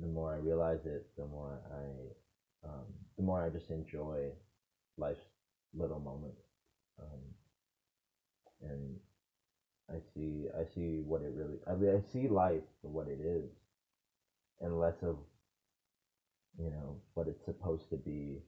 the 0.00 0.06
more 0.06 0.32
I 0.32 0.36
realize 0.36 0.80
it, 0.84 1.06
the 1.16 1.26
more 1.26 1.60
I 1.72 2.68
um, 2.68 2.86
the 3.16 3.22
more 3.22 3.42
I 3.42 3.50
just 3.50 3.70
enjoy 3.70 4.30
life's 4.98 5.26
little 5.74 5.98
moments. 6.00 6.42
Um, 7.00 7.20
and 8.62 8.98
I 9.90 10.00
see 10.14 10.48
I 10.58 10.64
see 10.74 11.00
what 11.00 11.22
it 11.22 11.32
really 11.34 11.58
I 11.66 11.74
mean 11.74 11.90
I 11.90 12.00
see 12.12 12.28
life 12.28 12.62
for 12.82 12.88
what 12.88 13.08
it 13.08 13.20
is 13.20 13.50
and 14.60 14.78
less 14.78 15.02
of 15.02 15.18
you 16.58 16.70
know 16.70 16.96
what 17.14 17.28
it's 17.28 17.44
supposed 17.44 17.90
to 17.90 17.96
be 17.96 18.42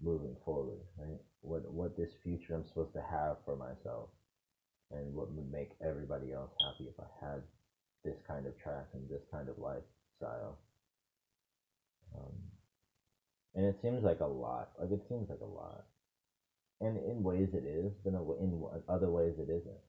moving 0.00 0.36
forward, 0.44 0.80
right? 0.98 1.18
What 1.40 1.70
what 1.72 1.96
this 1.96 2.10
future 2.22 2.54
I'm 2.54 2.64
supposed 2.66 2.94
to 2.94 3.02
have 3.02 3.36
for 3.44 3.56
myself 3.56 4.08
and 4.90 5.14
what 5.14 5.30
would 5.32 5.50
make 5.50 5.70
everybody 5.82 6.32
else 6.32 6.50
happy 6.60 6.88
if 6.88 6.94
I 7.00 7.26
had 7.26 7.42
this 8.04 8.16
kind 8.26 8.46
of 8.46 8.56
track 8.58 8.88
and 8.94 9.08
this 9.08 9.22
kind 9.30 9.48
of 9.48 9.58
lifestyle. 9.58 10.58
Um, 12.16 12.32
and 13.54 13.66
it 13.66 13.76
seems 13.82 14.02
like 14.04 14.20
a 14.20 14.26
lot. 14.26 14.68
Like 14.78 14.90
it 14.90 15.02
seems 15.08 15.28
like 15.28 15.40
a 15.40 15.46
lot. 15.46 15.84
And 16.80 16.96
in 16.96 17.22
ways 17.22 17.48
it 17.52 17.64
is, 17.64 17.92
but 18.04 18.14
in 18.14 18.64
other 18.88 19.10
ways 19.10 19.34
it 19.38 19.50
isn't. 19.50 19.82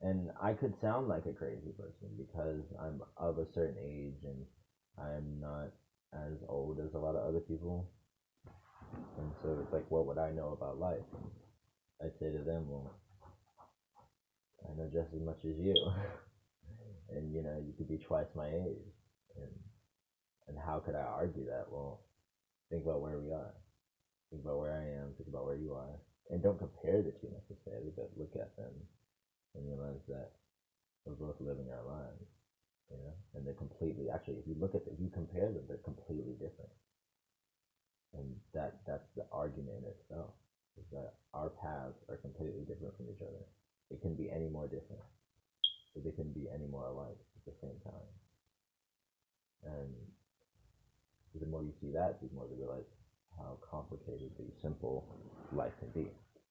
And 0.00 0.30
I 0.40 0.52
could 0.52 0.74
sound 0.80 1.08
like 1.08 1.26
a 1.26 1.32
crazy 1.32 1.72
person 1.76 2.08
because 2.18 2.62
I'm 2.80 3.02
of 3.16 3.38
a 3.38 3.46
certain 3.54 3.78
age 3.82 4.22
and 4.24 4.46
I'm 4.98 5.40
not 5.40 5.70
as 6.14 6.38
old 6.48 6.78
as 6.80 6.94
a 6.94 6.98
lot 6.98 7.16
of 7.16 7.26
other 7.26 7.40
people. 7.40 7.88
And 9.18 9.32
so 9.42 9.58
it's 9.62 9.72
like, 9.72 9.90
what 9.90 10.06
would 10.06 10.18
I 10.18 10.30
know 10.30 10.50
about 10.50 10.78
life? 10.78 11.04
I'd 12.02 12.12
say 12.20 12.30
to 12.30 12.42
them, 12.42 12.68
well, 12.68 12.90
I 14.68 14.74
know 14.74 14.88
just 14.92 15.14
as 15.14 15.20
much 15.22 15.38
as 15.44 15.56
you. 15.58 15.74
and, 17.10 17.34
you 17.34 17.42
know, 17.42 17.58
you 17.64 17.72
could 17.76 17.88
be 17.88 17.98
twice 17.98 18.26
my 18.34 18.48
age. 18.48 18.94
And, 19.36 19.52
and 20.48 20.58
how 20.58 20.80
could 20.80 20.94
I 20.94 21.00
argue 21.02 21.46
that? 21.46 21.66
Well, 21.70 22.00
think 22.70 22.84
about 22.84 23.00
where 23.00 23.18
we 23.18 23.30
are. 23.32 23.54
Think 24.30 24.42
about 24.42 24.58
where 24.58 24.72
I 24.72 24.84
am. 25.02 25.14
Think 25.16 25.28
about 25.28 25.44
where 25.44 25.56
you 25.56 25.74
are. 25.74 26.00
And 26.30 26.42
don't 26.42 26.58
compare 26.58 27.02
the 27.02 27.12
two 27.12 27.30
necessarily, 27.32 27.92
but 27.96 28.10
look 28.16 28.34
at 28.36 28.56
them 28.56 28.72
and 29.54 29.66
realize 29.66 30.00
that 30.08 30.30
we're 31.06 31.14
both 31.14 31.36
living 31.40 31.70
our 31.70 31.84
lives, 31.84 32.26
you 32.90 32.96
know, 32.98 33.14
and 33.34 33.46
they're 33.46 33.54
completely, 33.54 34.10
actually, 34.10 34.36
if 34.36 34.46
you 34.46 34.56
look 34.58 34.74
at 34.74 34.84
them, 34.84 34.94
if 34.94 35.00
you 35.00 35.08
compare 35.08 35.50
them, 35.50 35.64
they're 35.68 35.78
completely 35.84 36.34
different. 36.34 36.70
And 38.14 38.36
that, 38.54 38.80
that's 38.86 39.08
the 39.16 39.24
argument 39.32 39.84
in 39.84 39.90
itself, 39.90 40.30
is 40.78 40.84
that 40.92 41.14
our 41.34 41.50
paths 41.50 41.98
are 42.08 42.16
completely 42.16 42.64
different 42.64 42.96
from 42.96 43.06
each 43.10 43.22
other. 43.22 43.44
It 43.90 44.00
can 44.02 44.14
be 44.14 44.30
any 44.30 44.48
more 44.48 44.66
different, 44.66 45.02
but 45.94 46.04
they 46.04 46.12
can 46.12 46.32
be 46.32 46.48
any 46.52 46.66
more 46.66 46.86
alike 46.86 47.18
at 47.36 47.44
the 47.44 47.56
same 47.60 47.76
time. 47.84 48.10
And 49.64 49.92
the 51.40 51.46
more 51.46 51.62
you 51.62 51.72
see 51.80 51.90
that, 51.92 52.20
the 52.20 52.28
more 52.34 52.46
you 52.48 52.56
realize 52.56 52.88
how 53.36 53.58
complicated 53.70 54.30
the 54.38 54.46
simple 54.62 55.04
life 55.52 55.72
can 55.78 55.90
be. 55.90 56.08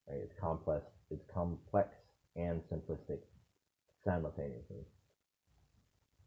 Right? 0.08 0.22
It's 0.22 0.34
complex. 0.40 0.86
It's 1.10 1.24
complex 1.34 1.90
and 2.36 2.62
simplistic 2.72 3.20
simultaneously. 4.06 4.86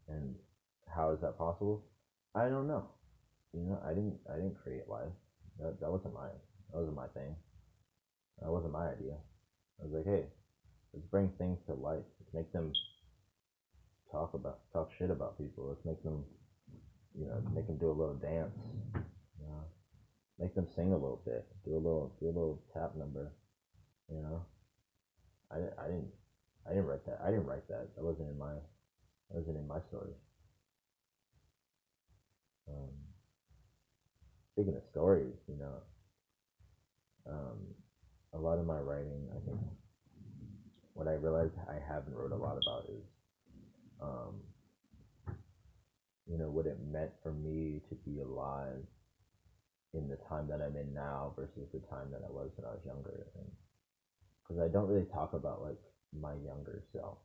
And 0.09 0.35
how 0.93 1.11
is 1.11 1.19
that 1.21 1.37
possible? 1.37 1.85
I 2.35 2.49
don't 2.49 2.67
know. 2.67 2.83
You 3.53 3.65
know, 3.65 3.79
I 3.83 3.89
didn't. 3.89 4.17
I 4.29 4.35
didn't 4.35 4.61
create 4.61 4.87
life. 4.87 5.11
That 5.59 5.79
that 5.81 5.91
wasn't 5.91 6.13
mine. 6.13 6.37
That 6.71 6.77
wasn't 6.79 6.95
my 6.95 7.07
thing. 7.07 7.35
That 8.41 8.51
wasn't 8.51 8.73
my 8.73 8.89
idea. 8.89 9.17
I 9.79 9.85
was 9.85 9.93
like, 9.93 10.05
hey, 10.05 10.25
let's 10.93 11.05
bring 11.07 11.29
things 11.37 11.57
to 11.65 11.73
life. 11.73 12.05
Let's 12.19 12.33
make 12.33 12.51
them 12.53 12.71
talk 14.11 14.33
about 14.33 14.59
talk 14.71 14.89
shit 14.97 15.09
about 15.09 15.37
people. 15.37 15.67
Let's 15.67 15.85
make 15.85 16.01
them, 16.03 16.23
you 17.17 17.25
know, 17.25 17.41
make 17.53 17.67
them 17.67 17.77
do 17.77 17.89
a 17.89 17.97
little 17.97 18.15
dance. 18.15 18.53
You 18.93 19.47
know, 19.47 19.63
make 20.37 20.53
them 20.53 20.67
sing 20.75 20.91
a 20.91 20.97
little 20.97 21.21
bit. 21.25 21.45
Do 21.65 21.73
a 21.73 21.81
little 21.81 22.13
do 22.19 22.27
a 22.27 22.35
little 22.35 22.61
tap 22.73 22.95
number. 22.95 23.31
You 24.11 24.21
know, 24.21 24.45
I 25.51 25.57
I 25.81 25.87
didn't 25.87 26.09
I 26.65 26.69
didn't 26.69 26.85
write 26.85 27.05
that. 27.05 27.19
I 27.23 27.31
didn't 27.31 27.45
write 27.47 27.67
that. 27.67 27.87
That 27.95 28.03
wasn't 28.03 28.29
in 28.29 28.37
my 28.37 28.53
that 28.53 29.37
wasn't 29.37 29.57
in 29.57 29.67
my 29.67 29.79
story. 29.89 30.13
Um, 32.69 32.93
speaking 34.59 34.75
of 34.75 34.83
stories, 34.91 35.35
you 35.47 35.55
know, 35.55 37.31
um, 37.31 37.59
a 38.33 38.37
lot 38.37 38.59
of 38.59 38.65
my 38.65 38.77
writing, 38.77 39.29
I 39.31 39.39
think, 39.45 39.57
what 40.93 41.07
I 41.07 41.13
realized 41.13 41.53
I 41.69 41.79
haven't 41.87 42.13
wrote 42.13 42.33
a 42.33 42.35
lot 42.35 42.57
about 42.61 42.83
is, 42.89 43.05
um, 44.01 44.35
you 46.27 46.37
know, 46.37 46.49
what 46.49 46.65
it 46.65 46.77
meant 46.91 47.11
for 47.23 47.31
me 47.31 47.81
to 47.87 47.95
be 48.03 48.19
alive 48.19 48.83
in 49.93 50.09
the 50.09 50.17
time 50.27 50.47
that 50.49 50.59
I'm 50.61 50.75
in 50.75 50.93
now 50.93 51.31
versus 51.37 51.69
the 51.71 51.79
time 51.87 52.11
that 52.11 52.21
I 52.27 52.29
was 52.29 52.51
when 52.57 52.67
I 52.67 52.71
was 52.71 52.83
younger. 52.85 53.27
Because 54.43 54.61
I 54.61 54.67
don't 54.67 54.87
really 54.87 55.07
talk 55.13 55.31
about 55.33 55.61
like 55.61 55.79
my 56.11 56.33
younger 56.33 56.83
self. 56.91 57.19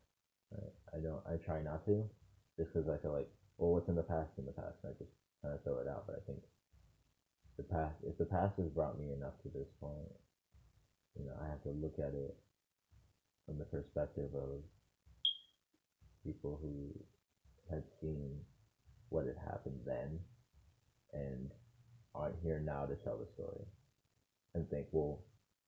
I 0.94 0.98
don't. 1.02 1.20
I 1.26 1.34
try 1.44 1.62
not 1.62 1.84
to, 1.86 2.08
just 2.56 2.72
because 2.72 2.88
I 2.88 3.02
feel 3.02 3.10
like, 3.12 3.28
well, 3.58 3.72
what's 3.72 3.88
in 3.88 3.96
the 3.96 4.06
past 4.06 4.30
in 4.38 4.46
the 4.46 4.52
past. 4.52 4.78
And 4.84 4.94
I 4.94 4.98
just 5.02 5.10
kind 5.42 5.52
of 5.52 5.64
throw 5.64 5.80
it 5.80 5.88
out. 5.88 6.04
But 6.06 6.14
I 6.14 6.22
think 6.30 6.38
the 7.56 7.62
past, 7.64 7.96
if 8.04 8.18
the 8.18 8.26
past 8.26 8.54
has 8.58 8.68
brought 8.68 8.98
me 8.98 9.12
enough 9.12 9.34
to 9.42 9.48
this 9.50 9.68
point, 9.80 10.12
you 11.18 11.24
know, 11.24 11.32
I 11.42 11.48
have 11.48 11.62
to 11.62 11.70
look 11.70 11.98
at 11.98 12.14
it 12.14 12.36
from 13.46 13.58
the 13.58 13.64
perspective 13.64 14.30
of 14.34 14.62
people 16.24 16.58
who 16.60 16.88
had 17.70 17.84
seen 18.00 18.40
what 19.10 19.26
had 19.26 19.36
happened 19.36 19.80
then 19.86 20.20
and 21.12 21.50
aren't 22.14 22.36
here 22.42 22.60
now 22.60 22.86
to 22.86 22.96
tell 22.96 23.16
the 23.18 23.26
story 23.34 23.64
and 24.54 24.68
think, 24.70 24.86
well, 24.92 25.20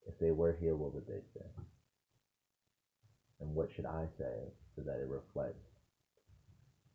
if 0.06 0.18
they 0.20 0.30
were 0.32 0.52
here, 0.60 0.76
what 0.76 0.94
would 0.94 1.06
they 1.06 1.22
say? 1.34 1.46
And 3.40 3.54
what 3.54 3.68
should 3.74 3.86
I 3.86 4.08
say 4.18 4.52
so 4.76 4.82
that 4.82 5.00
it 5.00 5.08
reflects 5.08 5.66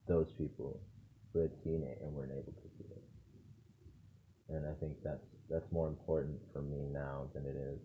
those 0.07 0.27
people 0.37 0.79
who 1.33 1.39
had 1.39 1.51
seen 1.63 1.83
it 1.83 1.99
and 2.01 2.13
weren't 2.13 2.31
able 2.31 2.53
to 2.53 2.69
see? 2.77 2.90
And 4.51 4.65
I 4.67 4.73
think 4.79 4.97
that's 5.03 5.23
that's 5.49 5.71
more 5.71 5.87
important 5.87 6.39
for 6.53 6.61
me 6.61 6.87
now 6.91 7.27
than 7.33 7.45
it 7.45 7.55
is 7.55 7.79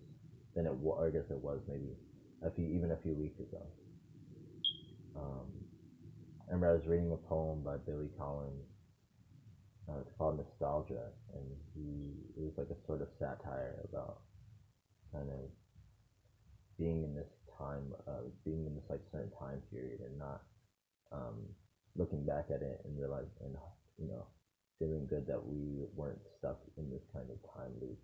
than 0.54 0.66
it 0.66 0.74
was. 0.74 1.04
I 1.06 1.10
guess 1.10 1.30
it 1.30 1.38
was 1.38 1.60
maybe 1.68 1.94
a 2.42 2.50
few 2.50 2.66
even 2.66 2.90
a 2.90 2.96
few 3.02 3.14
weeks 3.14 3.38
ago. 3.40 3.62
Um, 5.16 5.46
I 6.48 6.52
remember 6.52 6.70
I 6.70 6.74
was 6.74 6.86
reading 6.86 7.12
a 7.12 7.16
poem 7.28 7.62
by 7.62 7.76
Billy 7.76 8.10
Collins. 8.18 8.66
Uh, 9.88 10.00
it's 10.00 10.10
called 10.18 10.38
Nostalgia, 10.38 11.10
and 11.34 11.44
he 11.74 12.14
it 12.36 12.42
was 12.42 12.52
like 12.58 12.70
a 12.70 12.86
sort 12.86 13.02
of 13.02 13.08
satire 13.18 13.84
about 13.88 14.22
kind 15.12 15.30
of 15.30 15.50
being 16.78 17.04
in 17.04 17.14
this 17.14 17.30
time, 17.58 17.94
uh, 18.08 18.26
being 18.44 18.66
in 18.66 18.74
this 18.74 18.84
like 18.90 19.00
certain 19.12 19.30
time 19.38 19.62
period, 19.70 20.00
and 20.00 20.18
not 20.18 20.42
um, 21.12 21.46
looking 21.96 22.24
back 22.24 22.46
at 22.54 22.62
it 22.62 22.82
and 22.84 22.98
realize 22.98 23.30
and 23.44 23.54
you 23.98 24.08
know 24.08 24.26
feeling 24.78 25.06
good 25.08 25.26
that 25.26 25.42
we 25.44 25.84
weren't 25.94 26.20
stuck 26.38 26.58
in 26.76 26.90
this 26.90 27.02
kind 27.12 27.30
of 27.30 27.38
time 27.54 27.72
loop 27.80 27.98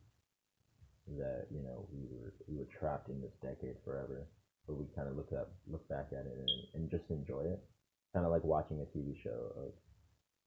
that 1.19 1.47
you 1.51 1.63
know 1.63 1.87
we 1.93 2.07
were 2.11 2.33
we 2.49 2.57
were 2.57 2.69
trapped 2.79 3.09
in 3.09 3.21
this 3.21 3.33
decade 3.43 3.77
forever. 3.85 4.29
But 4.67 4.79
we 4.79 4.87
kind 4.95 5.09
of 5.09 5.17
look 5.17 5.33
up 5.33 5.51
look 5.67 5.87
back 5.89 6.09
at 6.13 6.27
it 6.27 6.39
and, 6.39 6.51
and 6.75 6.91
just 6.91 7.11
enjoy 7.11 7.43
it. 7.43 7.61
Kind 8.15 8.25
of 8.27 8.31
like 8.33 8.45
watching 8.45 8.81
a 8.81 8.97
tv 8.97 9.15
show 9.23 9.53
of 9.57 9.73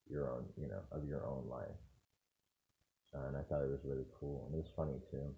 your 0.08 0.30
own 0.30 0.44
you 0.56 0.68
know 0.68 0.80
of 0.92 1.04
your 1.04 1.26
own 1.26 1.44
life. 1.50 1.78
Uh, 3.14 3.28
and 3.28 3.36
i 3.36 3.42
thought 3.42 3.62
it 3.62 3.70
was 3.70 3.80
really 3.84 4.06
cool 4.18 4.44
and 4.46 4.54
it 4.54 4.58
was 4.58 4.72
funny 4.76 5.00
too. 5.10 5.34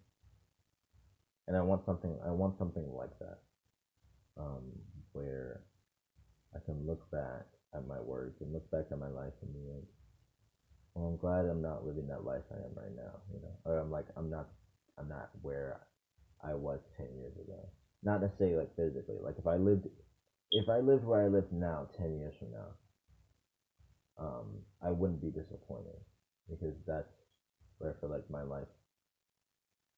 And 1.48 1.57
i 1.57 1.61
want 1.61 1.85
something 1.85 2.16
i 2.24 2.31
want 2.31 2.57
something 2.59 2.87
like 2.94 3.18
that 3.18 3.38
um, 4.38 4.62
where 5.12 5.61
i 6.55 6.59
can 6.64 6.87
look 6.87 7.11
back 7.11 7.46
at 7.74 7.87
my 7.87 8.01
work 8.01 8.35
and 8.40 8.53
look 8.53 8.70
back 8.70 8.87
at 8.90 8.98
my 8.98 9.09
life 9.09 9.33
and 9.42 9.53
be 9.53 9.61
like, 9.61 9.88
well, 10.98 11.11
I'm 11.11 11.16
glad 11.16 11.46
I'm 11.46 11.62
not 11.62 11.87
living 11.87 12.08
that 12.08 12.24
life 12.24 12.42
I 12.50 12.56
am 12.56 12.74
right 12.74 12.94
now, 12.96 13.22
you 13.32 13.40
know, 13.40 13.54
or 13.64 13.78
I'm 13.78 13.90
like, 13.90 14.06
I'm 14.16 14.28
not, 14.28 14.48
I'm 14.98 15.08
not 15.08 15.30
where 15.42 15.80
I 16.42 16.54
was 16.54 16.80
ten 16.96 17.06
years 17.16 17.34
ago. 17.37 17.68
Not 18.02 18.20
necessarily 18.20 18.56
like 18.56 18.74
physically. 18.76 19.16
Like 19.22 19.38
if 19.38 19.46
I 19.46 19.56
lived, 19.56 19.87
if 20.50 20.68
I 20.68 20.78
lived 20.80 21.04
where 21.04 21.22
I 21.22 21.28
live 21.28 21.52
now, 21.52 21.88
ten 21.96 22.18
years 22.18 22.34
from 22.38 22.50
now, 22.50 22.70
um, 24.18 24.46
I 24.82 24.90
wouldn't 24.90 25.22
be 25.22 25.30
disappointed 25.30 25.98
because 26.50 26.74
that's 26.87 27.12
where 27.78 27.94
I 27.94 28.00
feel 28.00 28.11
like 28.11 28.28
my 28.28 28.42
life 28.42 28.68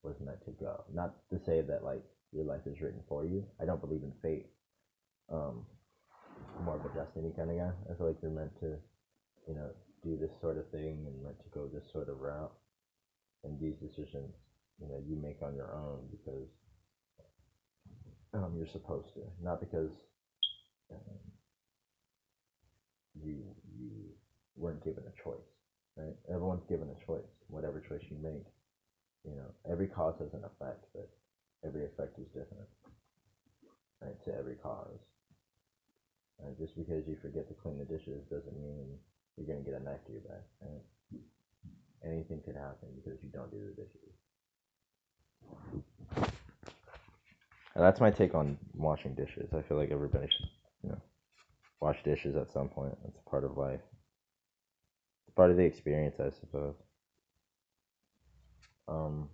was 0.03 0.17
meant 0.25 0.45
to 0.45 0.53
go. 0.53 0.85
Not 0.93 1.15
to 1.31 1.39
say 1.47 1.63
that 1.63 1.85
like 1.85 2.05
your 2.33 2.45
life 2.45 2.67
is 2.67 2.81
written 2.81 3.01
for 3.09 3.25
you. 3.25 3.45
I 3.61 3.65
don't 3.65 3.81
believe 3.81 4.03
in 4.03 4.13
fate. 4.23 4.47
Um, 5.33 5.65
I'm 6.59 6.65
more 6.65 6.77
of 6.77 6.85
a 6.85 6.95
destiny 6.95 7.33
kind 7.37 7.51
of 7.51 7.57
guy. 7.57 7.73
I 7.91 7.97
feel 7.97 8.07
like 8.07 8.17
you're 8.23 8.31
meant 8.31 8.59
to, 8.61 8.77
you 9.49 9.55
know, 9.55 9.71
do 10.03 10.17
this 10.17 10.31
sort 10.41 10.59
of 10.59 10.69
thing 10.71 11.05
and 11.07 11.23
meant 11.23 11.39
to 11.39 11.51
go 11.53 11.67
this 11.67 11.85
sort 11.93 12.09
of 12.09 12.21
route. 12.21 12.53
And 13.45 13.59
these 13.59 13.77
decisions, 13.81 14.35
you 14.81 14.89
know, 14.89 15.01
you 15.07 15.17
make 15.17 15.41
on 15.43 15.55
your 15.55 15.75
own 15.75 16.01
because 16.11 16.49
um, 18.35 18.55
you're 18.57 18.67
supposed 18.67 19.15
to, 19.15 19.21
not 19.43 19.61
because 19.61 19.91
um, 20.93 21.19
you 23.15 23.43
you 23.79 23.91
weren't 24.57 24.85
given 24.85 25.05
a 25.07 25.23
choice. 25.25 25.49
Right? 25.97 26.15
Everyone's 26.29 26.65
given 26.69 26.89
a 26.89 27.07
choice. 27.07 27.27
Whatever 27.49 27.81
choice 27.81 28.05
you 28.11 28.17
make, 28.23 28.47
you 29.25 29.35
know, 29.35 29.51
every 29.71 29.89
cause 29.89 30.15
has 30.21 30.33
an 30.33 30.45
effect, 30.45 30.85
but 30.95 31.09
every 31.65 31.85
effect 31.85 32.19
is 32.19 32.27
different. 32.29 32.69
Right? 34.01 34.17
To 34.25 34.35
every 34.39 34.57
cause. 34.57 35.01
And 36.45 36.57
just 36.57 36.77
because 36.77 37.07
you 37.07 37.17
forget 37.21 37.49
to 37.49 37.55
clean 37.55 37.79
the 37.79 37.85
dishes 37.85 38.25
doesn't 38.31 38.57
mean 38.61 38.97
you're 39.41 39.57
gonna 39.57 39.65
get 39.65 39.81
a 39.81 39.83
knife 39.83 40.05
to 40.07 40.13
your 40.13 40.21
back. 40.21 40.45
Right? 40.61 40.83
Anything 42.05 42.41
could 42.45 42.57
happen 42.57 42.89
because 42.97 43.19
you 43.23 43.31
don't 43.33 43.51
do 43.51 43.59
the 43.59 43.83
dishes. 43.83 44.11
And 47.75 47.85
that's 47.85 48.01
my 48.01 48.11
take 48.11 48.35
on 48.35 48.59
washing 48.75 49.15
dishes. 49.15 49.51
I 49.55 49.63
feel 49.63 49.77
like 49.77 49.91
everybody 49.91 50.27
should, 50.27 50.49
you 50.83 50.91
know, 50.91 51.01
wash 51.81 52.03
dishes 52.05 52.37
at 52.37 52.53
some 52.53 52.69
point. 52.69 52.97
It's 53.07 53.21
part 53.31 53.45
of 53.45 53.57
life. 53.57 53.81
It's 55.27 55.35
part 55.35 55.51
of 55.51 55.57
the 55.57 55.65
experience, 55.65 56.17
I 56.21 56.31
suppose. 56.41 56.75
Um, 58.89 59.29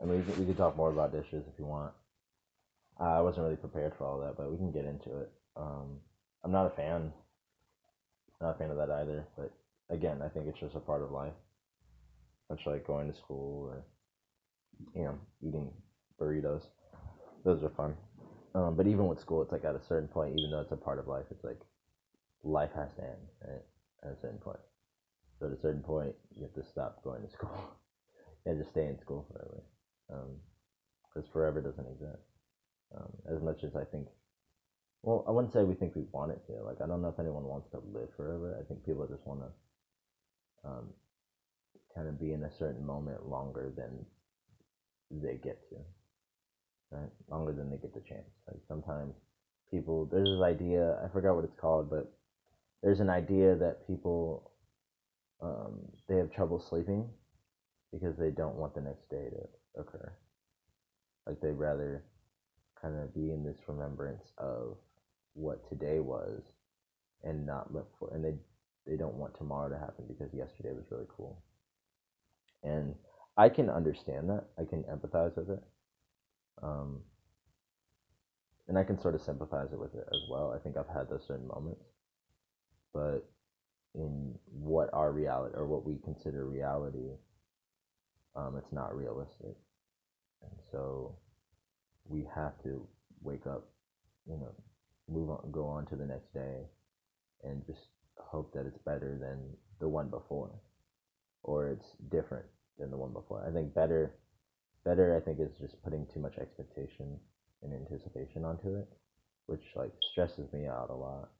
I 0.00 0.04
mean, 0.04 0.18
we 0.18 0.22
could, 0.24 0.38
we 0.38 0.46
could 0.46 0.56
talk 0.56 0.76
more 0.76 0.90
about 0.90 1.12
dishes 1.12 1.44
if 1.52 1.58
you 1.58 1.64
want. 1.64 1.92
I 3.00 3.20
wasn't 3.20 3.44
really 3.44 3.56
prepared 3.56 3.94
for 3.96 4.04
all 4.04 4.20
that, 4.20 4.36
but 4.36 4.50
we 4.50 4.56
can 4.56 4.70
get 4.70 4.84
into 4.84 5.18
it. 5.18 5.30
Um, 5.56 6.00
I'm 6.44 6.52
not 6.52 6.66
a 6.66 6.70
fan. 6.70 7.12
Not 8.40 8.56
a 8.56 8.58
fan 8.58 8.70
of 8.70 8.76
that 8.76 8.90
either. 8.90 9.26
But 9.36 9.52
again, 9.90 10.22
I 10.22 10.28
think 10.28 10.46
it's 10.46 10.60
just 10.60 10.76
a 10.76 10.80
part 10.80 11.02
of 11.02 11.10
life. 11.10 11.32
Much 12.50 12.60
like 12.66 12.86
going 12.86 13.10
to 13.10 13.16
school 13.16 13.66
or, 13.68 13.84
you 14.94 15.04
know, 15.04 15.18
eating 15.42 15.70
burritos. 16.20 16.62
Those 17.44 17.62
are 17.62 17.70
fun. 17.70 17.96
Um, 18.54 18.74
but 18.74 18.86
even 18.86 19.06
with 19.06 19.20
school, 19.20 19.42
it's 19.42 19.52
like 19.52 19.64
at 19.64 19.74
a 19.74 19.82
certain 19.88 20.08
point, 20.08 20.38
even 20.38 20.50
though 20.50 20.60
it's 20.60 20.72
a 20.72 20.76
part 20.76 20.98
of 20.98 21.06
life, 21.06 21.26
it's 21.30 21.44
like 21.44 21.60
life 22.42 22.70
has 22.74 22.94
to 22.94 23.02
end 23.02 23.28
right? 23.46 23.62
at 24.04 24.12
a 24.16 24.20
certain 24.20 24.38
point. 24.38 24.58
So 25.38 25.46
at 25.46 25.52
a 25.52 25.60
certain 25.60 25.82
point, 25.82 26.14
you 26.34 26.42
have 26.42 26.54
to 26.54 26.68
stop 26.68 27.02
going 27.04 27.22
to 27.22 27.30
school 27.30 27.50
and 28.46 28.58
just 28.58 28.70
stay 28.70 28.86
in 28.86 28.98
school 28.98 29.26
forever. 29.30 29.62
Because 31.14 31.28
forever 31.32 31.60
doesn't 31.60 31.86
exist. 31.86 32.22
Um, 32.96 33.12
as 33.30 33.42
much 33.42 33.64
as 33.64 33.76
I 33.76 33.84
think, 33.84 34.08
well, 35.02 35.24
I 35.28 35.30
wouldn't 35.30 35.52
say 35.52 35.62
we 35.62 35.74
think 35.74 35.94
we 35.94 36.04
want 36.12 36.32
it 36.32 36.40
to. 36.46 36.62
Like, 36.64 36.80
I 36.82 36.86
don't 36.86 37.02
know 37.02 37.08
if 37.08 37.20
anyone 37.20 37.44
wants 37.44 37.70
to 37.70 37.78
live 37.92 38.08
forever. 38.16 38.58
I 38.60 38.64
think 38.66 38.84
people 38.84 39.06
just 39.06 39.26
want 39.26 39.40
to 39.40 40.68
um, 40.68 40.84
kind 41.94 42.08
of 42.08 42.20
be 42.20 42.32
in 42.32 42.44
a 42.44 42.50
certain 42.58 42.84
moment 42.84 43.28
longer 43.28 43.72
than 43.76 44.04
they 45.10 45.38
get 45.42 45.58
to, 45.70 45.76
right? 46.90 47.10
Longer 47.30 47.52
than 47.52 47.70
they 47.70 47.76
get 47.76 47.94
the 47.94 48.00
chance. 48.00 48.28
Like 48.46 48.60
sometimes 48.66 49.14
people, 49.70 50.08
there's 50.10 50.28
this 50.28 50.42
idea. 50.42 50.98
I 51.04 51.08
forgot 51.12 51.36
what 51.36 51.44
it's 51.44 51.60
called, 51.60 51.88
but 51.90 52.12
there's 52.82 53.00
an 53.00 53.10
idea 53.10 53.54
that 53.56 53.86
people 53.86 54.50
um, 55.40 55.78
they 56.08 56.16
have 56.16 56.32
trouble 56.32 56.60
sleeping 56.60 57.08
because 57.92 58.16
they 58.16 58.30
don't 58.30 58.56
want 58.56 58.74
the 58.74 58.80
next 58.80 59.08
day 59.08 59.28
to 59.30 59.80
occur. 59.80 60.12
Like 61.26 61.40
they'd 61.40 61.52
rather 61.52 62.04
kind 62.80 62.98
of 62.98 63.14
be 63.14 63.30
in 63.30 63.44
this 63.44 63.58
remembrance 63.66 64.32
of 64.38 64.76
what 65.38 65.68
today 65.68 66.00
was 66.00 66.42
and 67.24 67.46
not 67.46 67.72
look 67.72 67.90
for 67.98 68.12
and 68.14 68.24
they 68.24 68.34
they 68.86 68.96
don't 68.96 69.14
want 69.14 69.36
tomorrow 69.36 69.68
to 69.68 69.78
happen 69.78 70.04
because 70.08 70.32
yesterday 70.32 70.72
was 70.72 70.84
really 70.90 71.06
cool. 71.14 71.42
And 72.62 72.94
I 73.36 73.48
can 73.50 73.68
understand 73.68 74.30
that. 74.30 74.44
I 74.58 74.64
can 74.64 74.82
empathize 74.84 75.36
with 75.36 75.50
it. 75.50 75.62
Um, 76.62 77.00
and 78.66 78.78
I 78.78 78.84
can 78.84 79.00
sort 79.00 79.14
of 79.14 79.22
sympathize 79.22 79.68
it 79.72 79.78
with 79.78 79.94
it 79.94 80.06
as 80.12 80.20
well. 80.30 80.52
I 80.54 80.58
think 80.58 80.76
I've 80.76 80.94
had 80.94 81.08
those 81.10 81.24
certain 81.26 81.46
moments. 81.46 81.84
But 82.94 83.28
in 83.94 84.34
what 84.50 84.90
our 84.92 85.12
reality 85.12 85.54
or 85.56 85.66
what 85.66 85.84
we 85.84 85.98
consider 86.04 86.46
reality, 86.46 87.10
um, 88.36 88.56
it's 88.56 88.72
not 88.72 88.96
realistic. 88.96 89.56
And 90.42 90.58
so 90.72 91.16
we 92.06 92.26
have 92.34 92.52
to 92.62 92.86
wake 93.22 93.46
up, 93.46 93.68
you 94.26 94.36
know, 94.36 94.52
move 95.08 95.30
on, 95.30 95.50
go 95.50 95.66
on 95.66 95.86
to 95.86 95.96
the 95.96 96.06
next 96.06 96.32
day, 96.34 96.66
and 97.44 97.64
just 97.66 97.88
hope 98.18 98.52
that 98.54 98.66
it's 98.66 98.78
better 98.78 99.18
than 99.20 99.38
the 99.80 99.88
one 99.88 100.08
before, 100.08 100.50
or 101.42 101.68
it's 101.68 101.86
different 102.10 102.46
than 102.78 102.90
the 102.90 102.96
one 102.96 103.12
before. 103.12 103.44
I 103.46 103.52
think 103.52 103.74
better, 103.74 104.14
better. 104.84 105.16
I 105.16 105.20
think 105.20 105.40
is 105.40 105.56
just 105.60 105.82
putting 105.82 106.06
too 106.12 106.20
much 106.20 106.38
expectation 106.38 107.18
and 107.62 107.72
anticipation 107.72 108.44
onto 108.44 108.76
it, 108.76 108.88
which 109.46 109.64
like 109.74 109.92
stresses 110.12 110.52
me 110.52 110.66
out 110.66 110.90
a 110.90 110.94
lot. 110.94 111.30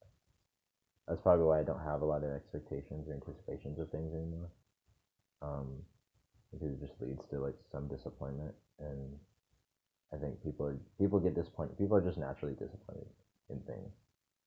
That's 1.07 1.21
probably 1.23 1.47
why 1.47 1.61
I 1.61 1.65
don't 1.65 1.85
have 1.85 2.03
a 2.03 2.07
lot 2.07 2.25
of 2.25 2.31
expectations 2.33 3.09
or 3.09 3.15
anticipations 3.15 3.79
of 3.79 3.91
things 3.91 4.13
anymore. 4.15 4.51
Um, 5.41 5.83
because 6.53 6.73
it 6.73 6.81
just 6.81 7.01
leads 7.01 7.23
to 7.31 7.41
like 7.41 7.55
some 7.71 7.89
disappointment 7.89 8.55
and 8.81 9.15
I 10.13 10.17
think 10.17 10.43
people 10.43 10.67
are 10.67 10.77
people 10.99 11.21
get 11.21 11.35
disappointed. 11.35 11.79
People 11.79 11.97
are 11.97 12.01
just 12.01 12.19
naturally 12.19 12.55
disappointed 12.55 13.07
in 13.51 13.61
things 13.63 13.93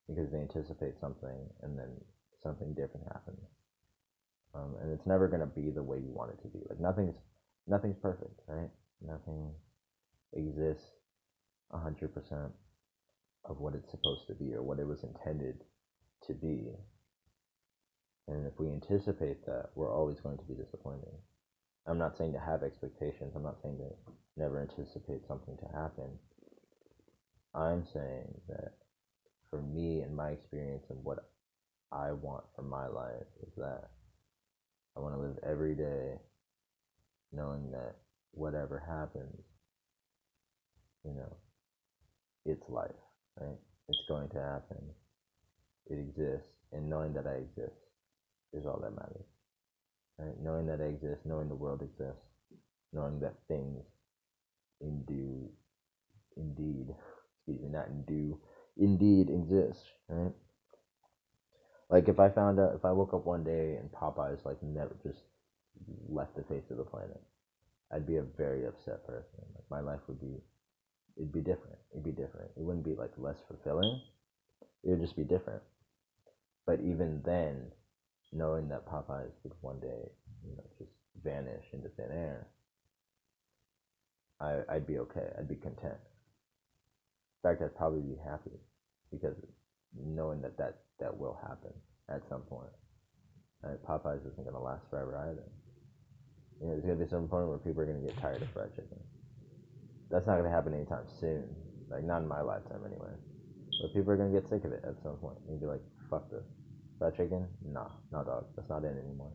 because 0.08 0.32
they 0.32 0.40
anticipate 0.40 1.00
something 1.00 1.50
and 1.64 1.78
then 1.78 1.90
something 2.44 2.74
different 2.74 3.08
happens. 3.08 3.42
Um, 4.54 4.76
and 4.82 4.92
it's 4.92 5.08
never 5.08 5.28
gonna 5.28 5.48
be 5.48 5.72
the 5.72 5.84
way 5.84 5.98
you 5.98 6.12
want 6.12 6.32
it 6.32 6.42
to 6.44 6.50
be. 6.50 6.60
Like 6.70 6.80
nothing's 6.80 7.16
nothing's 7.68 7.98
perfect, 8.02 8.40
right? 8.48 8.70
Nothing 9.02 9.52
exists 10.34 10.86
a 11.72 11.80
hundred 11.80 12.14
percent 12.14 12.52
of 13.46 13.60
what 13.60 13.76
it's 13.76 13.90
supposed 13.92 14.28
to 14.28 14.36
be 14.36 14.54
or 14.54 14.64
what 14.64 14.80
it 14.80 14.88
was 14.88 15.04
intended 15.04 15.64
to 16.28 16.34
be. 16.34 16.70
And 18.28 18.46
if 18.48 18.54
we 18.60 18.68
anticipate 18.70 19.46
that, 19.46 19.70
we're 19.76 19.94
always 19.94 20.20
going 20.20 20.38
to 20.38 20.46
be 20.46 20.54
disappointed. 20.54 21.14
I'm 21.88 21.98
not 21.98 22.18
saying 22.18 22.34
to 22.34 22.40
have 22.40 22.64
expectations. 22.64 23.34
I'm 23.36 23.44
not 23.44 23.62
saying 23.64 23.78
to 23.80 23.90
never 24.38 24.62
anticipate 24.62 25.28
something 25.28 25.58
to 25.58 25.78
happen. 25.78 26.20
I'm 27.56 27.86
saying 27.94 28.42
that 28.48 28.74
for 29.52 29.62
me 29.62 30.02
and 30.02 30.16
my 30.16 30.30
experience 30.30 30.86
and 30.90 31.04
what 31.04 31.20
I 31.92 32.14
want 32.14 32.46
for 32.56 32.64
my 32.64 32.88
life 32.88 33.28
is 33.46 33.54
that 33.58 33.92
I 34.98 35.02
want 35.02 35.14
to 35.16 35.22
live 35.22 35.38
every 35.48 35.76
day 35.76 36.16
knowing 37.34 37.70
that 37.72 37.96
whatever 38.32 38.80
happens, 38.80 39.44
you 41.04 41.14
know, 41.14 41.36
it's 42.46 42.64
life, 42.70 42.92
right? 43.40 43.58
It's 43.90 44.00
going 44.08 44.30
to 44.30 44.40
happen. 44.40 44.82
It 45.90 46.00
exists, 46.00 46.54
and 46.72 46.90
knowing 46.90 47.14
that 47.14 47.28
I 47.28 47.44
exist 47.44 47.78
is 48.54 48.66
all 48.66 48.80
that 48.82 48.96
matters. 48.96 49.26
Right? 50.18 50.36
Knowing 50.42 50.68
that 50.68 50.82
I 50.82 50.86
exist, 50.86 51.22
knowing 51.26 51.50
the 51.50 51.56
world 51.56 51.82
exists, 51.82 52.24
knowing 52.94 53.20
that 53.20 53.36
things 53.48 53.84
in 54.82 55.04
do, 55.04 55.50
indeed, 56.38 56.94
excuse 57.48 57.62
me, 57.62 57.70
not 57.70 57.88
in 57.88 58.04
do, 58.04 58.38
indeed 58.78 59.30
exist, 59.30 59.84
right? 60.10 60.34
Like 61.90 62.08
if 62.08 62.20
I 62.20 62.30
found 62.30 62.60
out, 62.60 62.74
if 62.76 62.86
I 62.86 62.92
woke 62.92 63.14
up 63.14 63.26
one 63.26 63.44
day 63.44 63.76
and 63.76 63.92
Popeyes 63.92 64.46
like 64.46 64.62
never 64.64 64.96
just 65.04 65.20
left 66.08 66.36
the 66.36 66.44
face 66.44 66.70
of 66.72 66.78
the 66.78 66.84
planet, 66.84 67.22
I'd 67.94 68.08
be 68.08 68.18
a 68.18 68.24
very 68.24 68.66
upset 68.66 69.06
person. 69.06 69.44
Like 69.56 69.66
my 69.70 69.82
life 69.82 70.00
would 70.08 70.22
be, 70.22 70.42
it'd 71.18 71.34
be 71.34 71.42
different. 71.42 71.78
It'd 71.92 72.06
be 72.06 72.12
different. 72.12 72.52
It 72.58 72.64
wouldn't 72.64 72.86
be 72.86 72.96
like 72.96 73.12
less 73.18 73.38
fulfilling. 73.48 74.02
It 74.84 74.90
would 74.92 75.02
just 75.02 75.18
be 75.18 75.24
different. 75.24 75.62
But 76.66 76.80
even 76.82 77.22
then, 77.26 77.72
knowing 78.32 78.70
that 78.70 78.86
Popeyes 78.88 79.34
would 79.44 79.54
one 79.62 79.80
day, 79.80 80.12
you 80.46 80.56
know, 80.56 80.64
just 80.80 80.92
vanish 81.24 81.66
into 81.74 81.90
thin 81.90 82.12
air, 82.12 82.48
I, 84.40 84.60
I'd 84.70 84.88
be 84.88 85.00
okay. 85.00 85.28
I'd 85.38 85.50
be 85.50 85.56
content. 85.56 86.00
Fact, 87.44 87.62
I'd 87.62 87.76
probably 87.76 88.02
be 88.02 88.18
happy 88.24 88.58
because 89.12 89.36
knowing 89.98 90.42
that 90.42 90.58
that, 90.58 90.82
that 91.00 91.18
will 91.18 91.38
happen. 91.42 91.74
at 92.10 92.22
some 92.30 92.42
point. 92.42 92.70
Right? 93.64 93.78
Popeyes 93.86 94.26
isn't 94.32 94.46
gonna 94.46 94.62
last 94.62 94.84
forever 94.90 95.18
either. 95.30 95.48
You 96.60 96.68
know, 96.68 96.74
there's 96.74 96.86
gonna 96.86 97.04
be 97.04 97.10
some 97.10 97.28
point 97.28 97.48
where 97.48 97.58
people 97.58 97.82
are 97.82 97.86
gonna 97.86 98.06
get 98.06 98.18
tired 98.18 98.42
of 98.42 98.50
fried 98.52 98.74
chicken. 98.76 99.00
That's 100.10 100.28
not 100.28 100.38
gonna 100.38 100.50
happen 100.52 100.74
anytime 100.74 101.06
soon. 101.20 101.48
Like 101.90 102.04
not 102.04 102.22
in 102.22 102.28
my 102.28 102.42
lifetime 102.42 102.82
anyway. 102.86 103.14
But 103.82 103.94
people 103.94 104.12
are 104.12 104.18
gonna 104.18 104.34
get 104.34 104.50
sick 104.50 104.64
of 104.66 104.72
it 104.74 104.84
at 104.86 105.02
some 105.04 105.18
point 105.18 105.38
and 105.48 105.60
be 105.60 105.66
like, 105.66 105.82
"Fuck 106.10 106.30
this, 106.30 106.46
fried 107.00 107.16
chicken? 107.16 107.48
Nah, 107.66 107.90
no 108.12 108.24
dog. 108.24 108.46
That's 108.56 108.70
not 108.70 108.84
in 108.84 108.98
anymore. 108.98 109.32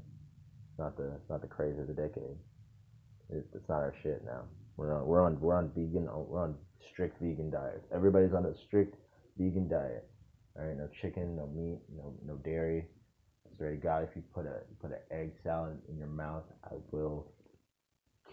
It's 0.71 0.79
not 0.79 0.97
the 0.97 1.15
it's 1.17 1.31
not 1.31 1.41
the 1.41 1.49
craze 1.49 1.79
of 1.79 1.87
the 1.87 1.95
decade. 1.95 2.37
It, 3.31 3.47
it's 3.55 3.69
not 3.69 3.83
our 3.83 3.95
shit 4.03 4.25
now. 4.25 4.45
We're 4.77 4.95
on 4.95 5.07
we're 5.07 5.23
on 5.23 5.41
we're 5.41 5.57
on 5.57 5.71
vegan 5.75 6.09
we're 6.13 6.43
on 6.43 6.55
strict 6.93 7.21
vegan 7.21 7.51
diet. 7.51 7.83
Everybody's 7.95 8.35
on 8.35 8.47
a 8.47 8.55
strict 8.67 8.97
vegan 9.39 9.69
diet. 9.69 10.09
All 10.59 10.65
right, 10.65 10.77
no 10.77 10.89
chicken, 11.01 11.37
no 11.37 11.47
meat, 11.47 11.81
no 11.95 12.15
no 12.25 12.37
dairy. 12.37 12.87
I 13.61 13.75
God, 13.77 14.05
if 14.05 14.11
you 14.15 14.23
put 14.35 14.47
a 14.47 14.61
put 14.81 14.91
an 14.91 14.99
egg 15.11 15.33
salad 15.43 15.79
in 15.89 15.99
your 15.99 16.09
mouth, 16.09 16.45
I 16.65 16.75
will 16.91 17.33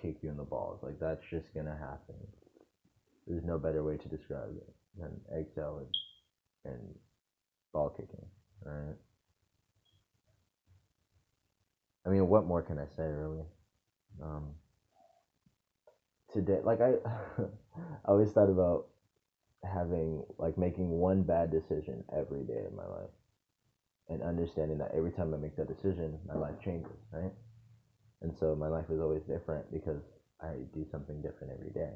kick 0.01 0.17
you 0.21 0.29
in 0.29 0.38
the 0.38 0.43
balls. 0.43 0.79
Like 0.84 0.99
that's 0.99 1.23
just 1.32 1.45
gonna 1.56 1.77
happen. 1.77 2.15
There's 3.27 3.43
no 3.45 3.58
better 3.58 3.84
way 3.84 3.97
to 3.97 4.08
describe 4.10 4.56
it 4.56 4.73
than 4.99 5.12
egg 5.38 5.45
salad 5.56 5.88
and 6.65 6.79
ball 7.71 7.89
kicking. 7.89 8.25
All 8.65 8.71
right. 8.71 8.95
I 12.06 12.10
mean, 12.10 12.27
what 12.27 12.45
more 12.45 12.62
can 12.62 12.79
I 12.79 12.86
say, 12.97 13.03
really? 13.03 13.45
Um, 14.21 14.49
today, 16.34 16.60
like 16.63 16.82
I, 16.82 16.93
I 17.39 18.10
always 18.12 18.32
thought 18.32 18.50
about 18.50 18.88
having 19.63 20.24
like 20.38 20.58
making 20.58 20.89
one 20.89 21.24
bad 21.24 21.52
decision 21.52 22.04
every 22.15 22.43
day 22.43 22.65
of 22.67 22.74
my 22.74 22.86
life, 22.86 23.12
and 24.10 24.22
understanding 24.22 24.78
that 24.80 24.91
every 24.96 25.12
time 25.12 25.34
I 25.34 25.38
make 25.38 25.56
that 25.58 25.67
decision, 25.67 26.19
my 26.28 26.36
life 26.36 26.56
changes, 26.63 26.98
right? 27.12 27.32
And 28.22 28.36
so 28.38 28.56
my 28.56 28.67
life 28.67 28.86
is 28.89 29.00
always 29.00 29.24
different 29.24 29.72
because 29.72 30.02
I 30.41 30.54
do 30.74 30.86
something 30.91 31.22
different 31.22 31.54
every 31.54 31.72
day. 31.72 31.91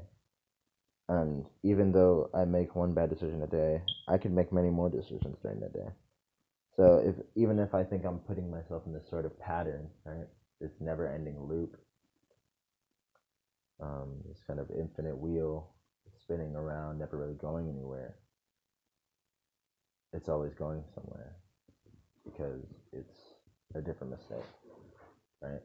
And 1.08 1.46
even 1.62 1.92
though 1.92 2.30
I 2.34 2.44
make 2.44 2.76
one 2.76 2.94
bad 2.94 3.10
decision 3.10 3.42
a 3.42 3.46
day, 3.46 3.82
I 4.08 4.18
can 4.18 4.34
make 4.34 4.52
many 4.52 4.70
more 4.70 4.90
decisions 4.90 5.38
during 5.42 5.60
the 5.60 5.68
day. 5.68 5.88
So 6.76 6.98
if 7.04 7.16
even 7.34 7.58
if 7.58 7.74
I 7.74 7.84
think 7.84 8.04
I'm 8.04 8.18
putting 8.20 8.50
myself 8.50 8.82
in 8.86 8.92
this 8.92 9.08
sort 9.08 9.26
of 9.26 9.38
pattern, 9.38 9.88
right, 10.04 10.26
this 10.60 10.72
never-ending 10.80 11.48
loop, 11.48 11.76
um, 13.80 14.22
this 14.28 14.42
kind 14.46 14.60
of 14.60 14.70
infinite 14.70 15.16
wheel 15.16 15.70
spinning 16.22 16.54
around, 16.56 16.98
never 16.98 17.16
really 17.16 17.34
going 17.34 17.68
anywhere, 17.68 18.16
it's 20.12 20.28
always 20.28 20.54
going 20.54 20.82
somewhere 20.94 21.36
because 22.24 22.62
it's 22.92 23.18
a 23.74 23.80
different 23.80 24.12
mistake, 24.12 24.48
right? 25.42 25.60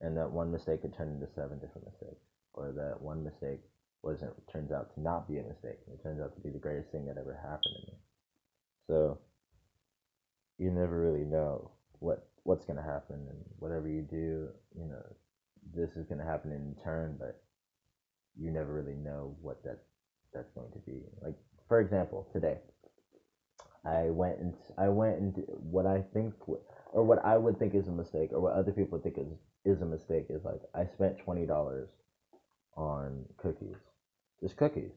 And 0.00 0.16
that 0.16 0.30
one 0.30 0.50
mistake 0.50 0.82
could 0.82 0.94
turn 0.94 1.08
into 1.08 1.32
seven 1.34 1.58
different 1.58 1.86
mistakes, 1.86 2.24
or 2.54 2.72
that 2.72 3.00
one 3.00 3.22
mistake 3.22 3.60
wasn't 4.02 4.32
turns 4.52 4.70
out 4.70 4.92
to 4.94 5.00
not 5.00 5.28
be 5.28 5.38
a 5.38 5.42
mistake. 5.42 5.78
It 5.86 6.02
turns 6.02 6.20
out 6.20 6.34
to 6.34 6.40
be 6.40 6.50
the 6.50 6.58
greatest 6.58 6.90
thing 6.90 7.06
that 7.06 7.16
ever 7.16 7.38
happened 7.40 7.74
to 7.80 7.92
me. 7.92 7.98
So 8.86 9.18
you 10.58 10.70
never 10.70 11.00
really 11.00 11.24
know 11.24 11.70
what 12.00 12.28
what's 12.42 12.66
gonna 12.66 12.82
happen, 12.82 13.26
and 13.30 13.38
whatever 13.58 13.88
you 13.88 14.02
do, 14.02 14.48
you 14.76 14.86
know, 14.86 15.02
this 15.74 15.96
is 15.96 16.06
gonna 16.06 16.24
happen 16.24 16.52
in 16.52 16.76
turn, 16.82 17.16
but 17.18 17.42
you 18.38 18.50
never 18.50 18.72
really 18.72 18.96
know 18.96 19.36
what 19.40 19.62
that 19.64 19.78
that's 20.32 20.50
going 20.54 20.72
to 20.72 20.78
be. 20.80 21.02
Like 21.22 21.34
for 21.68 21.80
example, 21.80 22.28
today, 22.32 22.58
I 23.84 24.10
went 24.10 24.38
and 24.38 24.54
I 24.78 24.88
went 24.88 25.18
and 25.18 25.34
what 25.58 25.86
I 25.86 26.02
think 26.12 26.34
or 26.92 27.04
what 27.04 27.24
I 27.24 27.36
would 27.36 27.58
think 27.58 27.74
is 27.74 27.88
a 27.88 27.92
mistake, 27.92 28.30
or 28.32 28.40
what 28.40 28.54
other 28.54 28.72
people 28.72 28.98
think 28.98 29.18
is 29.18 29.26
is 29.64 29.82
a 29.82 29.86
mistake, 29.86 30.26
is 30.30 30.44
like 30.44 30.60
I 30.74 30.86
spent 30.94 31.18
twenty 31.18 31.46
dollars 31.46 31.88
on 32.76 33.24
cookies, 33.36 33.76
just 34.40 34.56
cookies. 34.56 34.92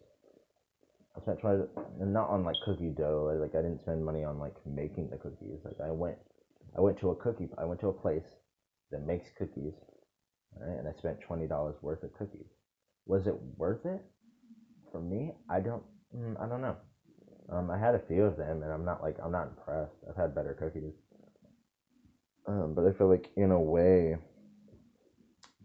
I 1.17 1.21
spent 1.21 1.39
twenty, 1.39 1.63
and 1.99 2.13
not 2.13 2.29
on 2.29 2.43
like 2.43 2.55
cookie 2.65 2.93
dough. 2.95 3.37
Like 3.41 3.55
I 3.55 3.61
didn't 3.63 3.81
spend 3.81 4.05
money 4.05 4.23
on 4.23 4.39
like 4.39 4.55
making 4.65 5.09
the 5.09 5.17
cookies. 5.17 5.59
Like 5.65 5.81
I 5.83 5.91
went, 5.91 6.17
I 6.77 6.81
went 6.81 6.99
to 6.99 7.09
a 7.09 7.15
cookie. 7.15 7.49
I 7.57 7.65
went 7.65 7.79
to 7.81 7.87
a 7.87 7.93
place 7.93 8.25
that 8.91 9.05
makes 9.05 9.27
cookies, 9.37 9.73
right? 10.59 10.77
And 10.77 10.87
I 10.87 10.97
spent 10.97 11.19
twenty 11.21 11.47
dollars 11.47 11.75
worth 11.81 12.03
of 12.03 12.13
cookies. 12.13 12.56
Was 13.07 13.27
it 13.27 13.35
worth 13.57 13.85
it 13.85 14.01
for 14.91 15.01
me? 15.01 15.33
I 15.49 15.59
don't. 15.61 15.83
mm, 16.15 16.35
I 16.41 16.47
don't 16.47 16.61
know. 16.61 16.77
Um, 17.49 17.71
I 17.71 17.77
had 17.79 17.95
a 17.95 17.99
few 17.99 18.23
of 18.25 18.37
them, 18.37 18.63
and 18.63 18.71
I'm 18.71 18.85
not 18.85 19.01
like 19.01 19.17
I'm 19.23 19.31
not 19.31 19.47
impressed. 19.49 19.97
I've 20.09 20.17
had 20.17 20.35
better 20.35 20.53
cookies, 20.53 20.93
um, 22.47 22.73
but 22.75 22.85
I 22.85 22.91
feel 22.91 23.09
like 23.09 23.29
in 23.37 23.51
a 23.51 23.59
way, 23.59 24.17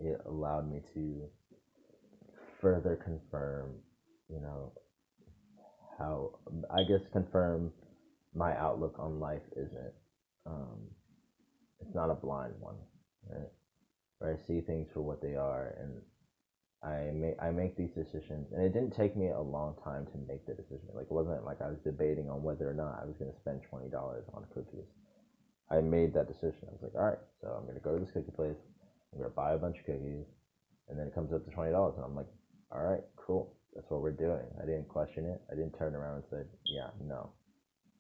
it 0.01 0.21
allowed 0.27 0.71
me 0.71 0.83
to 0.95 1.29
further 2.61 2.97
confirm, 2.97 3.77
you 4.29 4.41
know, 4.41 4.73
how 5.99 6.33
I 6.71 6.85
guess 6.85 7.09
confirm 7.13 7.73
my 8.35 8.57
outlook 8.57 8.97
on 8.99 9.21
life 9.21 9.43
isn't. 9.57 9.95
Um, 10.47 10.89
it's 11.81 11.95
not 11.95 12.11
a 12.11 12.15
blind 12.15 12.55
one, 12.61 12.77
right? 13.31 13.51
Where 14.19 14.35
I 14.35 14.37
see 14.47 14.61
things 14.61 14.89
for 14.93 15.03
what 15.03 15.23
they 15.23 15.37
are, 15.37 15.75
and 15.81 16.03
I 16.85 17.11
make 17.15 17.37
I 17.41 17.51
make 17.51 17.77
these 17.77 17.93
decisions, 17.93 18.53
and 18.53 18.63
it 18.63 18.73
didn't 18.73 18.93
take 18.95 19.17
me 19.17 19.29
a 19.31 19.41
long 19.41 19.77
time 19.85 20.07
to 20.07 20.19
make 20.27 20.47
the 20.47 20.55
decision. 20.55 20.89
Like 20.95 21.07
it 21.07 21.13
wasn't 21.13 21.45
like 21.45 21.63
I 21.63 21.69
was 21.69 21.79
debating 21.85 22.29
on 22.29 22.43
whether 22.43 22.69
or 22.69 22.75
not 22.75 23.01
I 23.03 23.07
was 23.07 23.17
going 23.19 23.31
to 23.31 23.39
spend 23.39 23.63
twenty 23.63 23.89
dollars 23.89 24.25
on 24.35 24.45
cookies. 24.55 24.91
I 25.71 25.81
made 25.81 26.13
that 26.15 26.29
decision. 26.29 26.69
I 26.69 26.73
was 26.73 26.83
like, 26.83 26.95
all 26.95 27.07
right, 27.09 27.23
so 27.41 27.49
I'm 27.49 27.65
going 27.65 27.77
to 27.79 27.81
go 27.81 27.95
to 27.95 28.01
this 28.05 28.11
cookie 28.13 28.33
place. 28.35 28.59
I'm 29.13 29.21
going 29.21 29.31
to 29.31 29.37
buy 29.37 29.53
a 29.53 29.59
bunch 29.59 29.79
of 29.79 29.87
cookies, 29.87 30.27
and 30.89 30.99
then 30.99 31.07
it 31.07 31.15
comes 31.15 31.33
up 31.33 31.45
to 31.45 31.51
twenty 31.51 31.73
dollars, 31.73 31.95
and 31.97 32.05
I'm 32.05 32.17
like, 32.17 32.29
all 32.73 32.83
right, 32.83 33.03
cool. 33.17 33.55
That's 33.75 33.91
what 33.91 34.03
we're 34.03 34.13
doing. 34.13 34.45
I 34.61 34.67
didn't 34.67 34.89
question 34.89 35.25
it. 35.27 35.41
I 35.51 35.55
didn't 35.55 35.79
turn 35.79 35.95
around 35.95 36.17
and 36.17 36.25
say, 36.31 36.43
yeah, 36.67 36.91
no, 37.01 37.31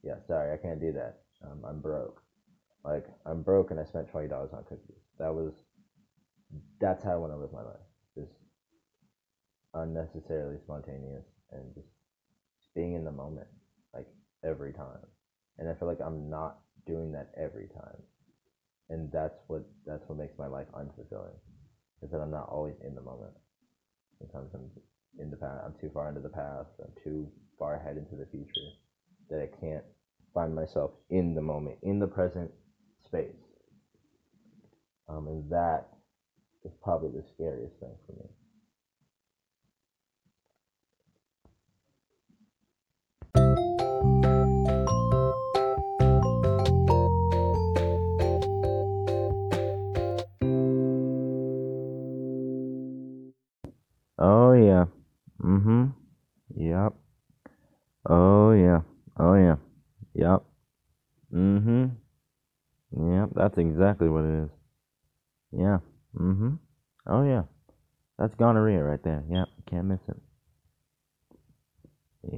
yeah, 0.02 0.16
sorry, 0.26 0.52
I 0.52 0.56
can't 0.56 0.80
do 0.80 0.92
that. 0.92 1.20
Um, 1.44 1.64
I'm 1.64 1.80
broke. 1.80 2.22
Like 2.84 3.06
I'm 3.26 3.42
broke, 3.42 3.70
and 3.70 3.80
I 3.80 3.84
spent 3.84 4.10
twenty 4.10 4.28
dollars 4.28 4.50
on 4.52 4.64
cookies. 4.64 5.02
That 5.18 5.34
was 5.34 5.52
that's 6.80 7.04
how 7.04 7.12
I 7.12 7.16
want 7.16 7.32
to 7.32 7.38
live 7.38 7.52
my 7.52 7.62
life. 7.62 7.86
Unnecessarily 9.74 10.58
spontaneous 10.64 11.24
and 11.52 11.74
just 11.74 11.86
being 12.74 12.94
in 12.94 13.04
the 13.04 13.12
moment, 13.12 13.48
like 13.94 14.06
every 14.44 14.72
time. 14.72 15.06
And 15.58 15.68
I 15.68 15.74
feel 15.74 15.88
like 15.88 16.00
I'm 16.00 16.28
not 16.30 16.58
doing 16.86 17.12
that 17.12 17.30
every 17.36 17.68
time. 17.68 18.02
And 18.90 19.10
that's 19.12 19.38
what 19.46 19.62
that's 19.86 20.02
what 20.08 20.18
makes 20.18 20.38
my 20.38 20.46
life 20.46 20.66
unfulfilling. 20.74 21.36
Is 22.02 22.10
that 22.10 22.20
I'm 22.20 22.30
not 22.30 22.48
always 22.50 22.74
in 22.84 22.94
the 22.94 23.00
moment. 23.00 23.32
Sometimes 24.18 24.50
I'm 24.54 24.70
in 25.18 25.30
the 25.30 25.36
past. 25.36 25.62
I'm 25.64 25.74
too 25.80 25.90
far 25.94 26.08
into 26.08 26.20
the 26.20 26.28
past. 26.28 26.70
I'm 26.80 26.92
too 27.02 27.28
far 27.58 27.76
ahead 27.76 27.96
into 27.96 28.16
the 28.16 28.26
future 28.30 28.70
that 29.30 29.40
I 29.40 29.48
can't 29.60 29.84
find 30.34 30.54
myself 30.54 30.90
in 31.10 31.34
the 31.34 31.42
moment, 31.42 31.78
in 31.82 31.98
the 31.98 32.06
present 32.06 32.50
space. 33.06 33.34
Um, 35.08 35.28
and 35.28 35.50
that 35.50 35.88
is 36.64 36.72
probably 36.82 37.10
the 37.10 37.24
scariest 37.34 37.78
thing 37.80 37.94
for 38.06 38.12
me. 38.12 38.28
That's 63.52 63.58
exactly 63.58 64.08
what 64.08 64.24
it 64.24 64.44
is. 64.44 64.50
Yeah. 65.52 65.78
Mm-hmm. 66.18 66.54
Oh 67.06 67.22
yeah. 67.24 67.42
That's 68.18 68.34
gonorrhea 68.34 68.82
right 68.82 69.02
there. 69.02 69.22
Yep. 69.28 69.48
Can't 69.66 69.86
miss 69.86 70.00
it. 70.08 70.16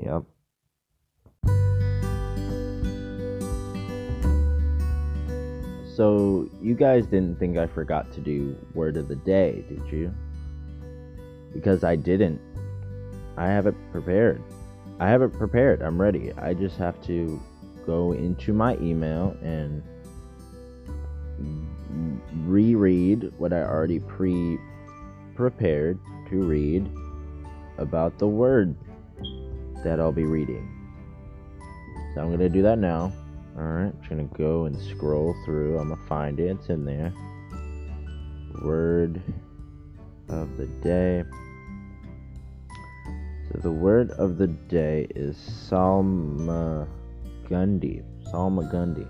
Yep. 0.05 0.23
So 5.95 6.51
you 6.61 6.75
guys 6.75 7.07
didn't 7.07 7.39
think 7.39 7.59
I 7.59 7.69
forgot 7.69 8.13
to 8.15 8.21
do 8.21 8.57
word 8.75 8.97
of 8.97 9.07
the 9.07 9.15
day, 9.15 9.65
did 9.69 9.87
you? 9.93 10.13
Because 11.53 11.85
I 11.85 11.95
didn't. 11.95 12.41
I 13.37 13.47
have 13.47 13.69
it 13.69 13.77
prepared. 13.93 14.43
I 14.99 15.09
have 15.09 15.23
it 15.23 15.33
prepared. 15.33 15.81
I'm 15.81 16.01
ready. 16.01 16.33
I 16.33 16.55
just 16.55 16.77
have 16.79 17.01
to 17.05 17.41
go 17.87 18.13
into 18.13 18.53
my 18.53 18.77
email 18.79 19.37
and 19.43 19.85
reread 22.45 23.33
what 23.39 23.53
I 23.53 23.63
already 23.63 24.01
pre 24.01 24.59
prepared 25.35 25.99
to 26.31 26.43
read 26.43 26.89
about 27.79 28.19
the 28.19 28.27
word 28.27 28.77
that 29.83 29.99
I'll 29.99 30.13
be 30.13 30.25
reading. 30.25 30.71
So 32.15 32.21
I'm 32.21 32.29
going 32.29 32.39
to 32.39 32.49
do 32.49 32.63
that 32.63 32.79
now. 32.79 33.13
Alright, 33.57 33.93
I'm 33.93 33.99
just 33.99 34.11
gonna 34.11 34.25
go 34.37 34.65
and 34.65 34.77
scroll 34.81 35.33
through. 35.45 35.79
I'm 35.79 35.91
gonna 35.91 36.03
find 36.09 36.41
it. 36.41 36.57
It's 36.59 36.71
in 36.71 36.85
there. 36.85 37.13
Word 38.65 39.23
of 40.29 40.57
the 40.57 40.67
day. 40.83 41.23
So 43.53 43.61
the 43.61 43.71
word 43.71 44.11
of 44.13 44.39
the 44.39 44.49
day 44.49 45.07
is 45.15 45.37
Salmagundi. 45.37 46.89
Salmagundi. 48.33 49.07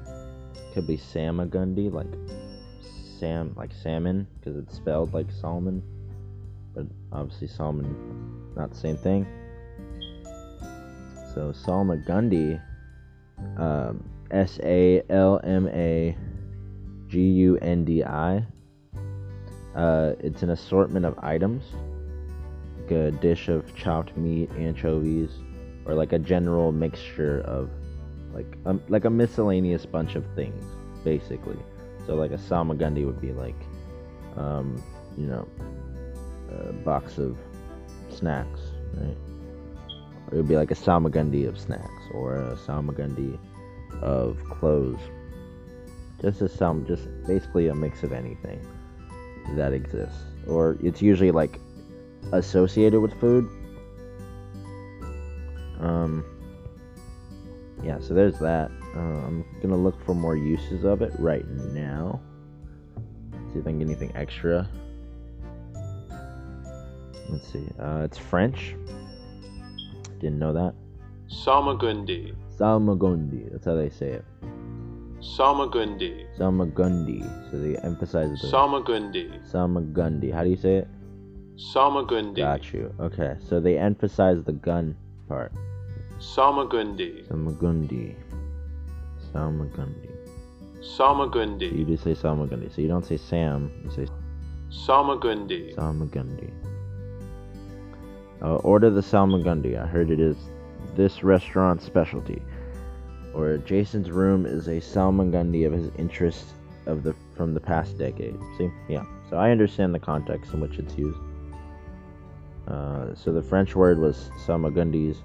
Could 0.74 0.86
be 0.86 0.98
Samagundi, 0.98 1.90
like 1.90 2.12
Sam, 3.18 3.54
like 3.56 3.70
salmon, 3.72 4.26
because 4.38 4.56
it's 4.56 4.74
spelled 4.74 5.14
like 5.14 5.30
salmon. 5.30 5.82
But 6.74 6.86
obviously, 7.12 7.48
salmon, 7.48 8.52
not 8.56 8.70
the 8.70 8.76
same 8.76 8.96
thing. 8.96 9.26
So 11.34 11.52
Salmagundi, 11.52 12.60
um, 13.56 14.08
S 14.30 14.60
A 14.62 15.02
L 15.10 15.40
M 15.42 15.68
A 15.68 16.16
G 17.08 17.20
U 17.20 17.58
N 17.58 17.84
D 17.84 18.04
I. 18.04 18.44
Uh, 19.74 20.14
it's 20.20 20.44
an 20.44 20.50
assortment 20.50 21.04
of 21.04 21.18
items, 21.18 21.64
like 22.80 22.92
a 22.92 23.10
dish 23.10 23.48
of 23.48 23.74
chopped 23.74 24.16
meat, 24.16 24.48
anchovies, 24.56 25.30
or 25.86 25.94
like 25.94 26.12
a 26.12 26.18
general 26.18 26.70
mixture 26.70 27.40
of, 27.40 27.68
like 28.32 28.56
a, 28.66 28.78
like 28.88 29.04
a 29.04 29.10
miscellaneous 29.10 29.84
bunch 29.84 30.14
of 30.14 30.24
things, 30.36 30.64
basically. 31.02 31.58
So 32.06 32.14
like 32.14 32.32
a 32.32 32.38
salmagundi 32.38 33.04
would 33.06 33.20
be 33.20 33.32
like, 33.32 33.56
um, 34.36 34.82
you 35.16 35.26
know, 35.26 35.48
a 36.50 36.72
box 36.72 37.18
of 37.18 37.36
snacks, 38.10 38.60
right? 38.94 39.16
It 40.32 40.36
would 40.36 40.48
be 40.48 40.56
like 40.56 40.70
a 40.70 40.74
salmagundi 40.74 41.46
of 41.48 41.58
snacks, 41.58 42.02
or 42.12 42.36
a 42.36 42.56
salmagundi 42.56 43.38
of 44.02 44.38
clothes. 44.50 45.00
Just 46.20 46.42
a 46.42 46.48
some, 46.48 46.86
just 46.86 47.08
basically 47.26 47.68
a 47.68 47.74
mix 47.74 48.02
of 48.02 48.12
anything 48.12 48.66
that 49.56 49.72
exists, 49.72 50.22
or 50.46 50.78
it's 50.82 51.02
usually 51.02 51.30
like 51.30 51.60
associated 52.32 53.00
with 53.00 53.18
food. 53.20 53.48
Um, 55.80 56.24
yeah, 57.82 57.98
so 58.00 58.14
there's 58.14 58.38
that. 58.38 58.70
Uh, 58.96 59.00
I'm 59.00 59.44
gonna 59.60 59.76
look 59.76 60.04
for 60.04 60.14
more 60.14 60.36
uses 60.36 60.84
of 60.84 61.02
it 61.02 61.12
right 61.18 61.46
now. 61.48 62.20
See 63.52 63.58
if 63.58 63.66
I 63.66 63.70
can 63.70 63.78
get 63.78 63.86
anything 63.86 64.12
extra. 64.14 64.68
Let's 67.28 67.52
see. 67.52 67.66
Uh, 67.78 68.02
it's 68.04 68.18
French. 68.18 68.76
Didn't 70.20 70.38
know 70.38 70.52
that. 70.52 70.74
Salmagundi. 71.28 72.34
Salmagundi. 72.56 73.50
That's 73.50 73.64
how 73.64 73.74
they 73.74 73.90
say 73.90 74.08
it. 74.08 74.24
Salmagundi. 75.20 76.26
Salmagundi. 76.38 77.50
So 77.50 77.58
they 77.58 77.76
emphasize 77.78 78.40
the 78.40 78.48
Salmagundi. 78.48 79.50
Salmagundi. 79.50 80.32
How 80.32 80.44
do 80.44 80.50
you 80.50 80.56
say 80.56 80.76
it? 80.76 80.88
Salmagundi. 81.56 82.36
Got 82.36 82.72
you. 82.72 82.94
Okay. 83.00 83.36
So 83.48 83.58
they 83.58 83.78
emphasize 83.78 84.42
the 84.44 84.52
gun 84.52 84.96
part. 85.28 85.52
Salmagundi. 86.18 87.26
Salmagundi. 87.26 88.14
Salmagundi. 89.34 90.10
Salmagundi. 90.80 91.76
You 91.76 91.84
just 91.84 92.04
say 92.04 92.14
Salmagundi. 92.14 92.74
So 92.74 92.80
you 92.80 92.88
don't 92.88 93.04
say 93.04 93.16
Sam. 93.16 93.70
You 93.84 93.90
say 93.90 94.06
Salmagundi. 94.70 95.74
Salmagundi. 95.74 96.50
Uh, 98.42 98.56
order 98.56 98.90
the 98.90 99.00
Salmagundi. 99.00 99.80
I 99.80 99.86
heard 99.86 100.10
it 100.10 100.20
is 100.20 100.36
this 100.94 101.24
restaurant's 101.24 101.84
specialty. 101.84 102.42
Or 103.34 103.58
Jason's 103.58 104.10
room 104.10 104.46
is 104.46 104.68
a 104.68 104.80
Salmagundi 104.80 105.66
of 105.66 105.72
his 105.72 105.90
interest 105.98 106.44
of 106.86 107.02
the 107.02 107.14
from 107.34 107.54
the 107.54 107.60
past 107.60 107.98
decade. 107.98 108.38
See, 108.56 108.70
yeah. 108.88 109.04
So 109.28 109.36
I 109.38 109.50
understand 109.50 109.94
the 109.94 109.98
context 109.98 110.52
in 110.52 110.60
which 110.60 110.78
it's 110.78 110.96
used. 110.96 111.18
Uh, 112.68 113.14
so 113.14 113.32
the 113.32 113.42
French 113.42 113.74
word 113.74 113.98
was 113.98 114.30
Salmagundis, 114.46 115.16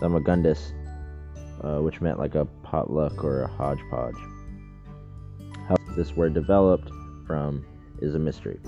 Salmagundis, 0.00 0.72
uh, 1.62 1.80
which 1.80 2.00
meant 2.00 2.18
like 2.18 2.34
a 2.34 2.46
potluck 2.72 3.22
or 3.22 3.42
a 3.42 3.46
hodgepodge. 3.46 4.16
How 5.68 5.76
this 5.94 6.16
word 6.16 6.32
developed 6.32 6.90
from 7.26 7.64
is 8.00 8.14
a 8.14 8.18
mystery. 8.18 8.58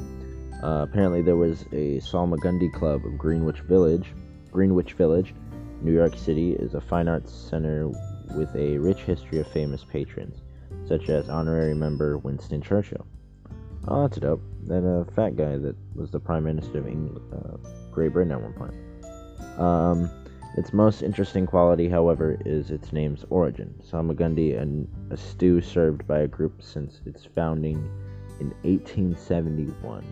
Uh, 0.62 0.86
apparently, 0.88 1.22
there 1.22 1.36
was 1.36 1.62
a 1.72 2.00
Salmagundi 2.00 2.72
Club 2.72 3.04
of 3.06 3.16
Greenwich 3.16 3.60
Village. 3.60 4.12
Greenwich 4.52 4.92
Village, 4.92 5.34
New 5.80 5.92
York 5.92 6.16
City, 6.16 6.52
is 6.52 6.74
a 6.74 6.80
fine 6.82 7.08
arts 7.08 7.32
center 7.32 7.88
with 8.36 8.54
a 8.54 8.76
rich 8.78 9.00
history 9.00 9.40
of 9.40 9.48
famous 9.48 9.84
patrons, 9.84 10.42
such 10.86 11.08
as 11.08 11.28
honorary 11.30 11.74
member 11.74 12.18
Winston 12.18 12.60
Churchill. 12.60 13.06
Oh, 13.88 14.02
that's 14.02 14.18
dope. 14.18 14.42
That 14.66 14.86
uh, 14.86 15.10
fat 15.12 15.36
guy 15.36 15.56
that 15.56 15.76
was 15.94 16.10
the 16.10 16.20
Prime 16.20 16.44
Minister 16.44 16.78
of 16.78 16.86
England, 16.86 17.20
uh, 17.32 17.56
Great 17.90 18.12
Britain 18.12 18.32
at 18.32 18.40
one 18.40 18.52
point. 18.52 18.74
Um, 19.58 20.10
its 20.56 20.72
most 20.72 21.02
interesting 21.02 21.46
quality, 21.46 21.88
however, 21.88 22.38
is 22.44 22.70
its 22.70 22.92
name's 22.92 23.24
origin. 23.28 23.74
Salmagundi, 23.82 24.56
and 24.60 24.88
a 25.10 25.16
stew 25.16 25.60
served 25.60 26.06
by 26.06 26.20
a 26.20 26.28
group 26.28 26.62
since 26.62 27.00
its 27.06 27.24
founding 27.24 27.76
in 28.38 28.50
1871. 28.62 30.04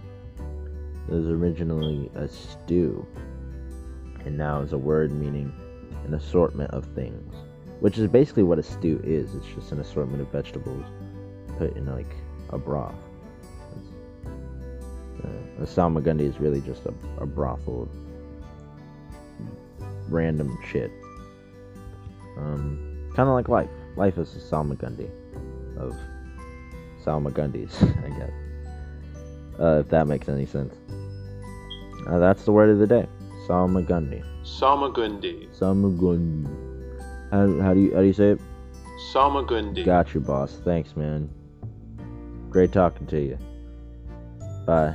It 1.09 1.13
was 1.13 1.27
originally 1.27 2.11
a 2.17 2.27
stew, 2.27 3.07
and 4.25 4.37
now 4.37 4.61
is 4.61 4.73
a 4.73 4.79
word 4.79 5.13
meaning 5.13 5.53
an 6.07 6.15
assortment 6.15 6.71
of 6.73 6.87
things, 6.87 7.35
which 7.79 7.99
is 7.99 8.09
basically 8.09 8.43
what 8.43 8.59
a 8.59 8.63
stew 8.65 9.01
is. 9.05 9.35
It's 9.37 9.47
just 9.47 9.71
an 9.71 9.81
assortment 9.81 10.23
of 10.23 10.33
vegetables 10.33 10.85
put 11.57 11.77
in 11.77 11.87
like 11.87 12.17
a 12.51 12.59
broth. 12.59 12.95
Uh, 15.23 15.63
a 15.63 15.67
salmagundi 15.67 16.23
is 16.23 16.41
really 16.41 16.61
just 16.63 16.85
a, 16.87 16.95
a 17.19 17.27
brothel 17.27 17.83
of 17.83 18.02
random 20.09 20.59
shit. 20.71 20.91
Um, 22.37 23.11
kind 23.15 23.29
of 23.29 23.35
like 23.35 23.49
life. 23.49 23.71
Life 23.97 24.19
is 24.19 24.35
a 24.35 24.39
salmagundi 24.39 25.11
of 25.77 25.95
salmagundis, 27.05 27.73
I 28.05 28.19
guess. 28.19 28.33
Uh, 29.61 29.81
if 29.81 29.89
that 29.89 30.07
makes 30.07 30.29
any 30.29 30.47
sense. 30.47 30.75
Uh, 32.07 32.19
that's 32.19 32.45
the 32.45 32.53
word 32.53 32.71
of 32.71 32.79
the 32.79 32.87
day. 32.87 33.07
Salmagundi. 33.47 34.25
Salmagundi. 34.45 35.49
Salmagundi. 35.57 36.49
How, 37.31 37.61
how 37.63 37.75
do 37.75 37.81
you 37.81 37.95
how 37.95 38.01
do 38.01 38.07
you 38.07 38.13
say 38.13 38.31
it? 38.31 38.41
Salmagundi. 39.13 39.85
Got 39.85 40.15
you, 40.15 40.21
boss. 40.21 40.61
Thanks, 40.65 40.97
man. 40.97 41.29
Great 42.51 42.73
talking 42.73 43.07
to 43.09 43.21
you. 43.21 43.39
Bye. 44.67 44.95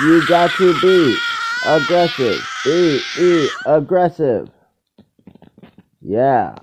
You 0.00 0.24
got 0.28 0.52
to 0.52 0.80
be 0.80 1.18
aggressive. 1.66 2.48
Be, 2.64 3.00
be 3.16 3.48
aggressive. 3.66 4.48
Yeah. 6.00 6.54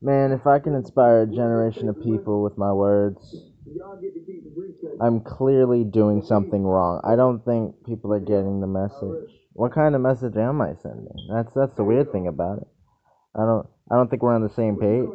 Man, 0.00 0.30
if 0.30 0.46
I 0.46 0.60
can 0.60 0.76
inspire 0.76 1.22
a 1.22 1.26
generation 1.26 1.88
of 1.88 2.00
people 2.00 2.42
with 2.42 2.56
my 2.56 2.72
words, 2.72 3.49
I'm 5.00 5.20
clearly 5.20 5.84
doing 5.84 6.22
something 6.22 6.62
wrong. 6.64 7.00
I 7.04 7.16
don't 7.16 7.44
think 7.44 7.84
people 7.86 8.12
are 8.12 8.20
getting 8.20 8.60
the 8.60 8.66
message. 8.66 9.30
What 9.52 9.72
kind 9.72 9.94
of 9.94 10.00
message 10.00 10.36
am 10.36 10.60
I 10.60 10.74
sending? 10.82 11.14
That's 11.32 11.52
that's 11.54 11.74
the 11.74 11.84
weird 11.84 12.12
thing 12.12 12.28
about 12.28 12.58
it. 12.58 12.68
I 13.34 13.40
don't 13.40 13.66
I 13.90 13.96
don't 13.96 14.08
think 14.08 14.22
we're 14.22 14.34
on 14.34 14.42
the 14.42 14.54
same 14.54 14.76
page. 14.76 15.06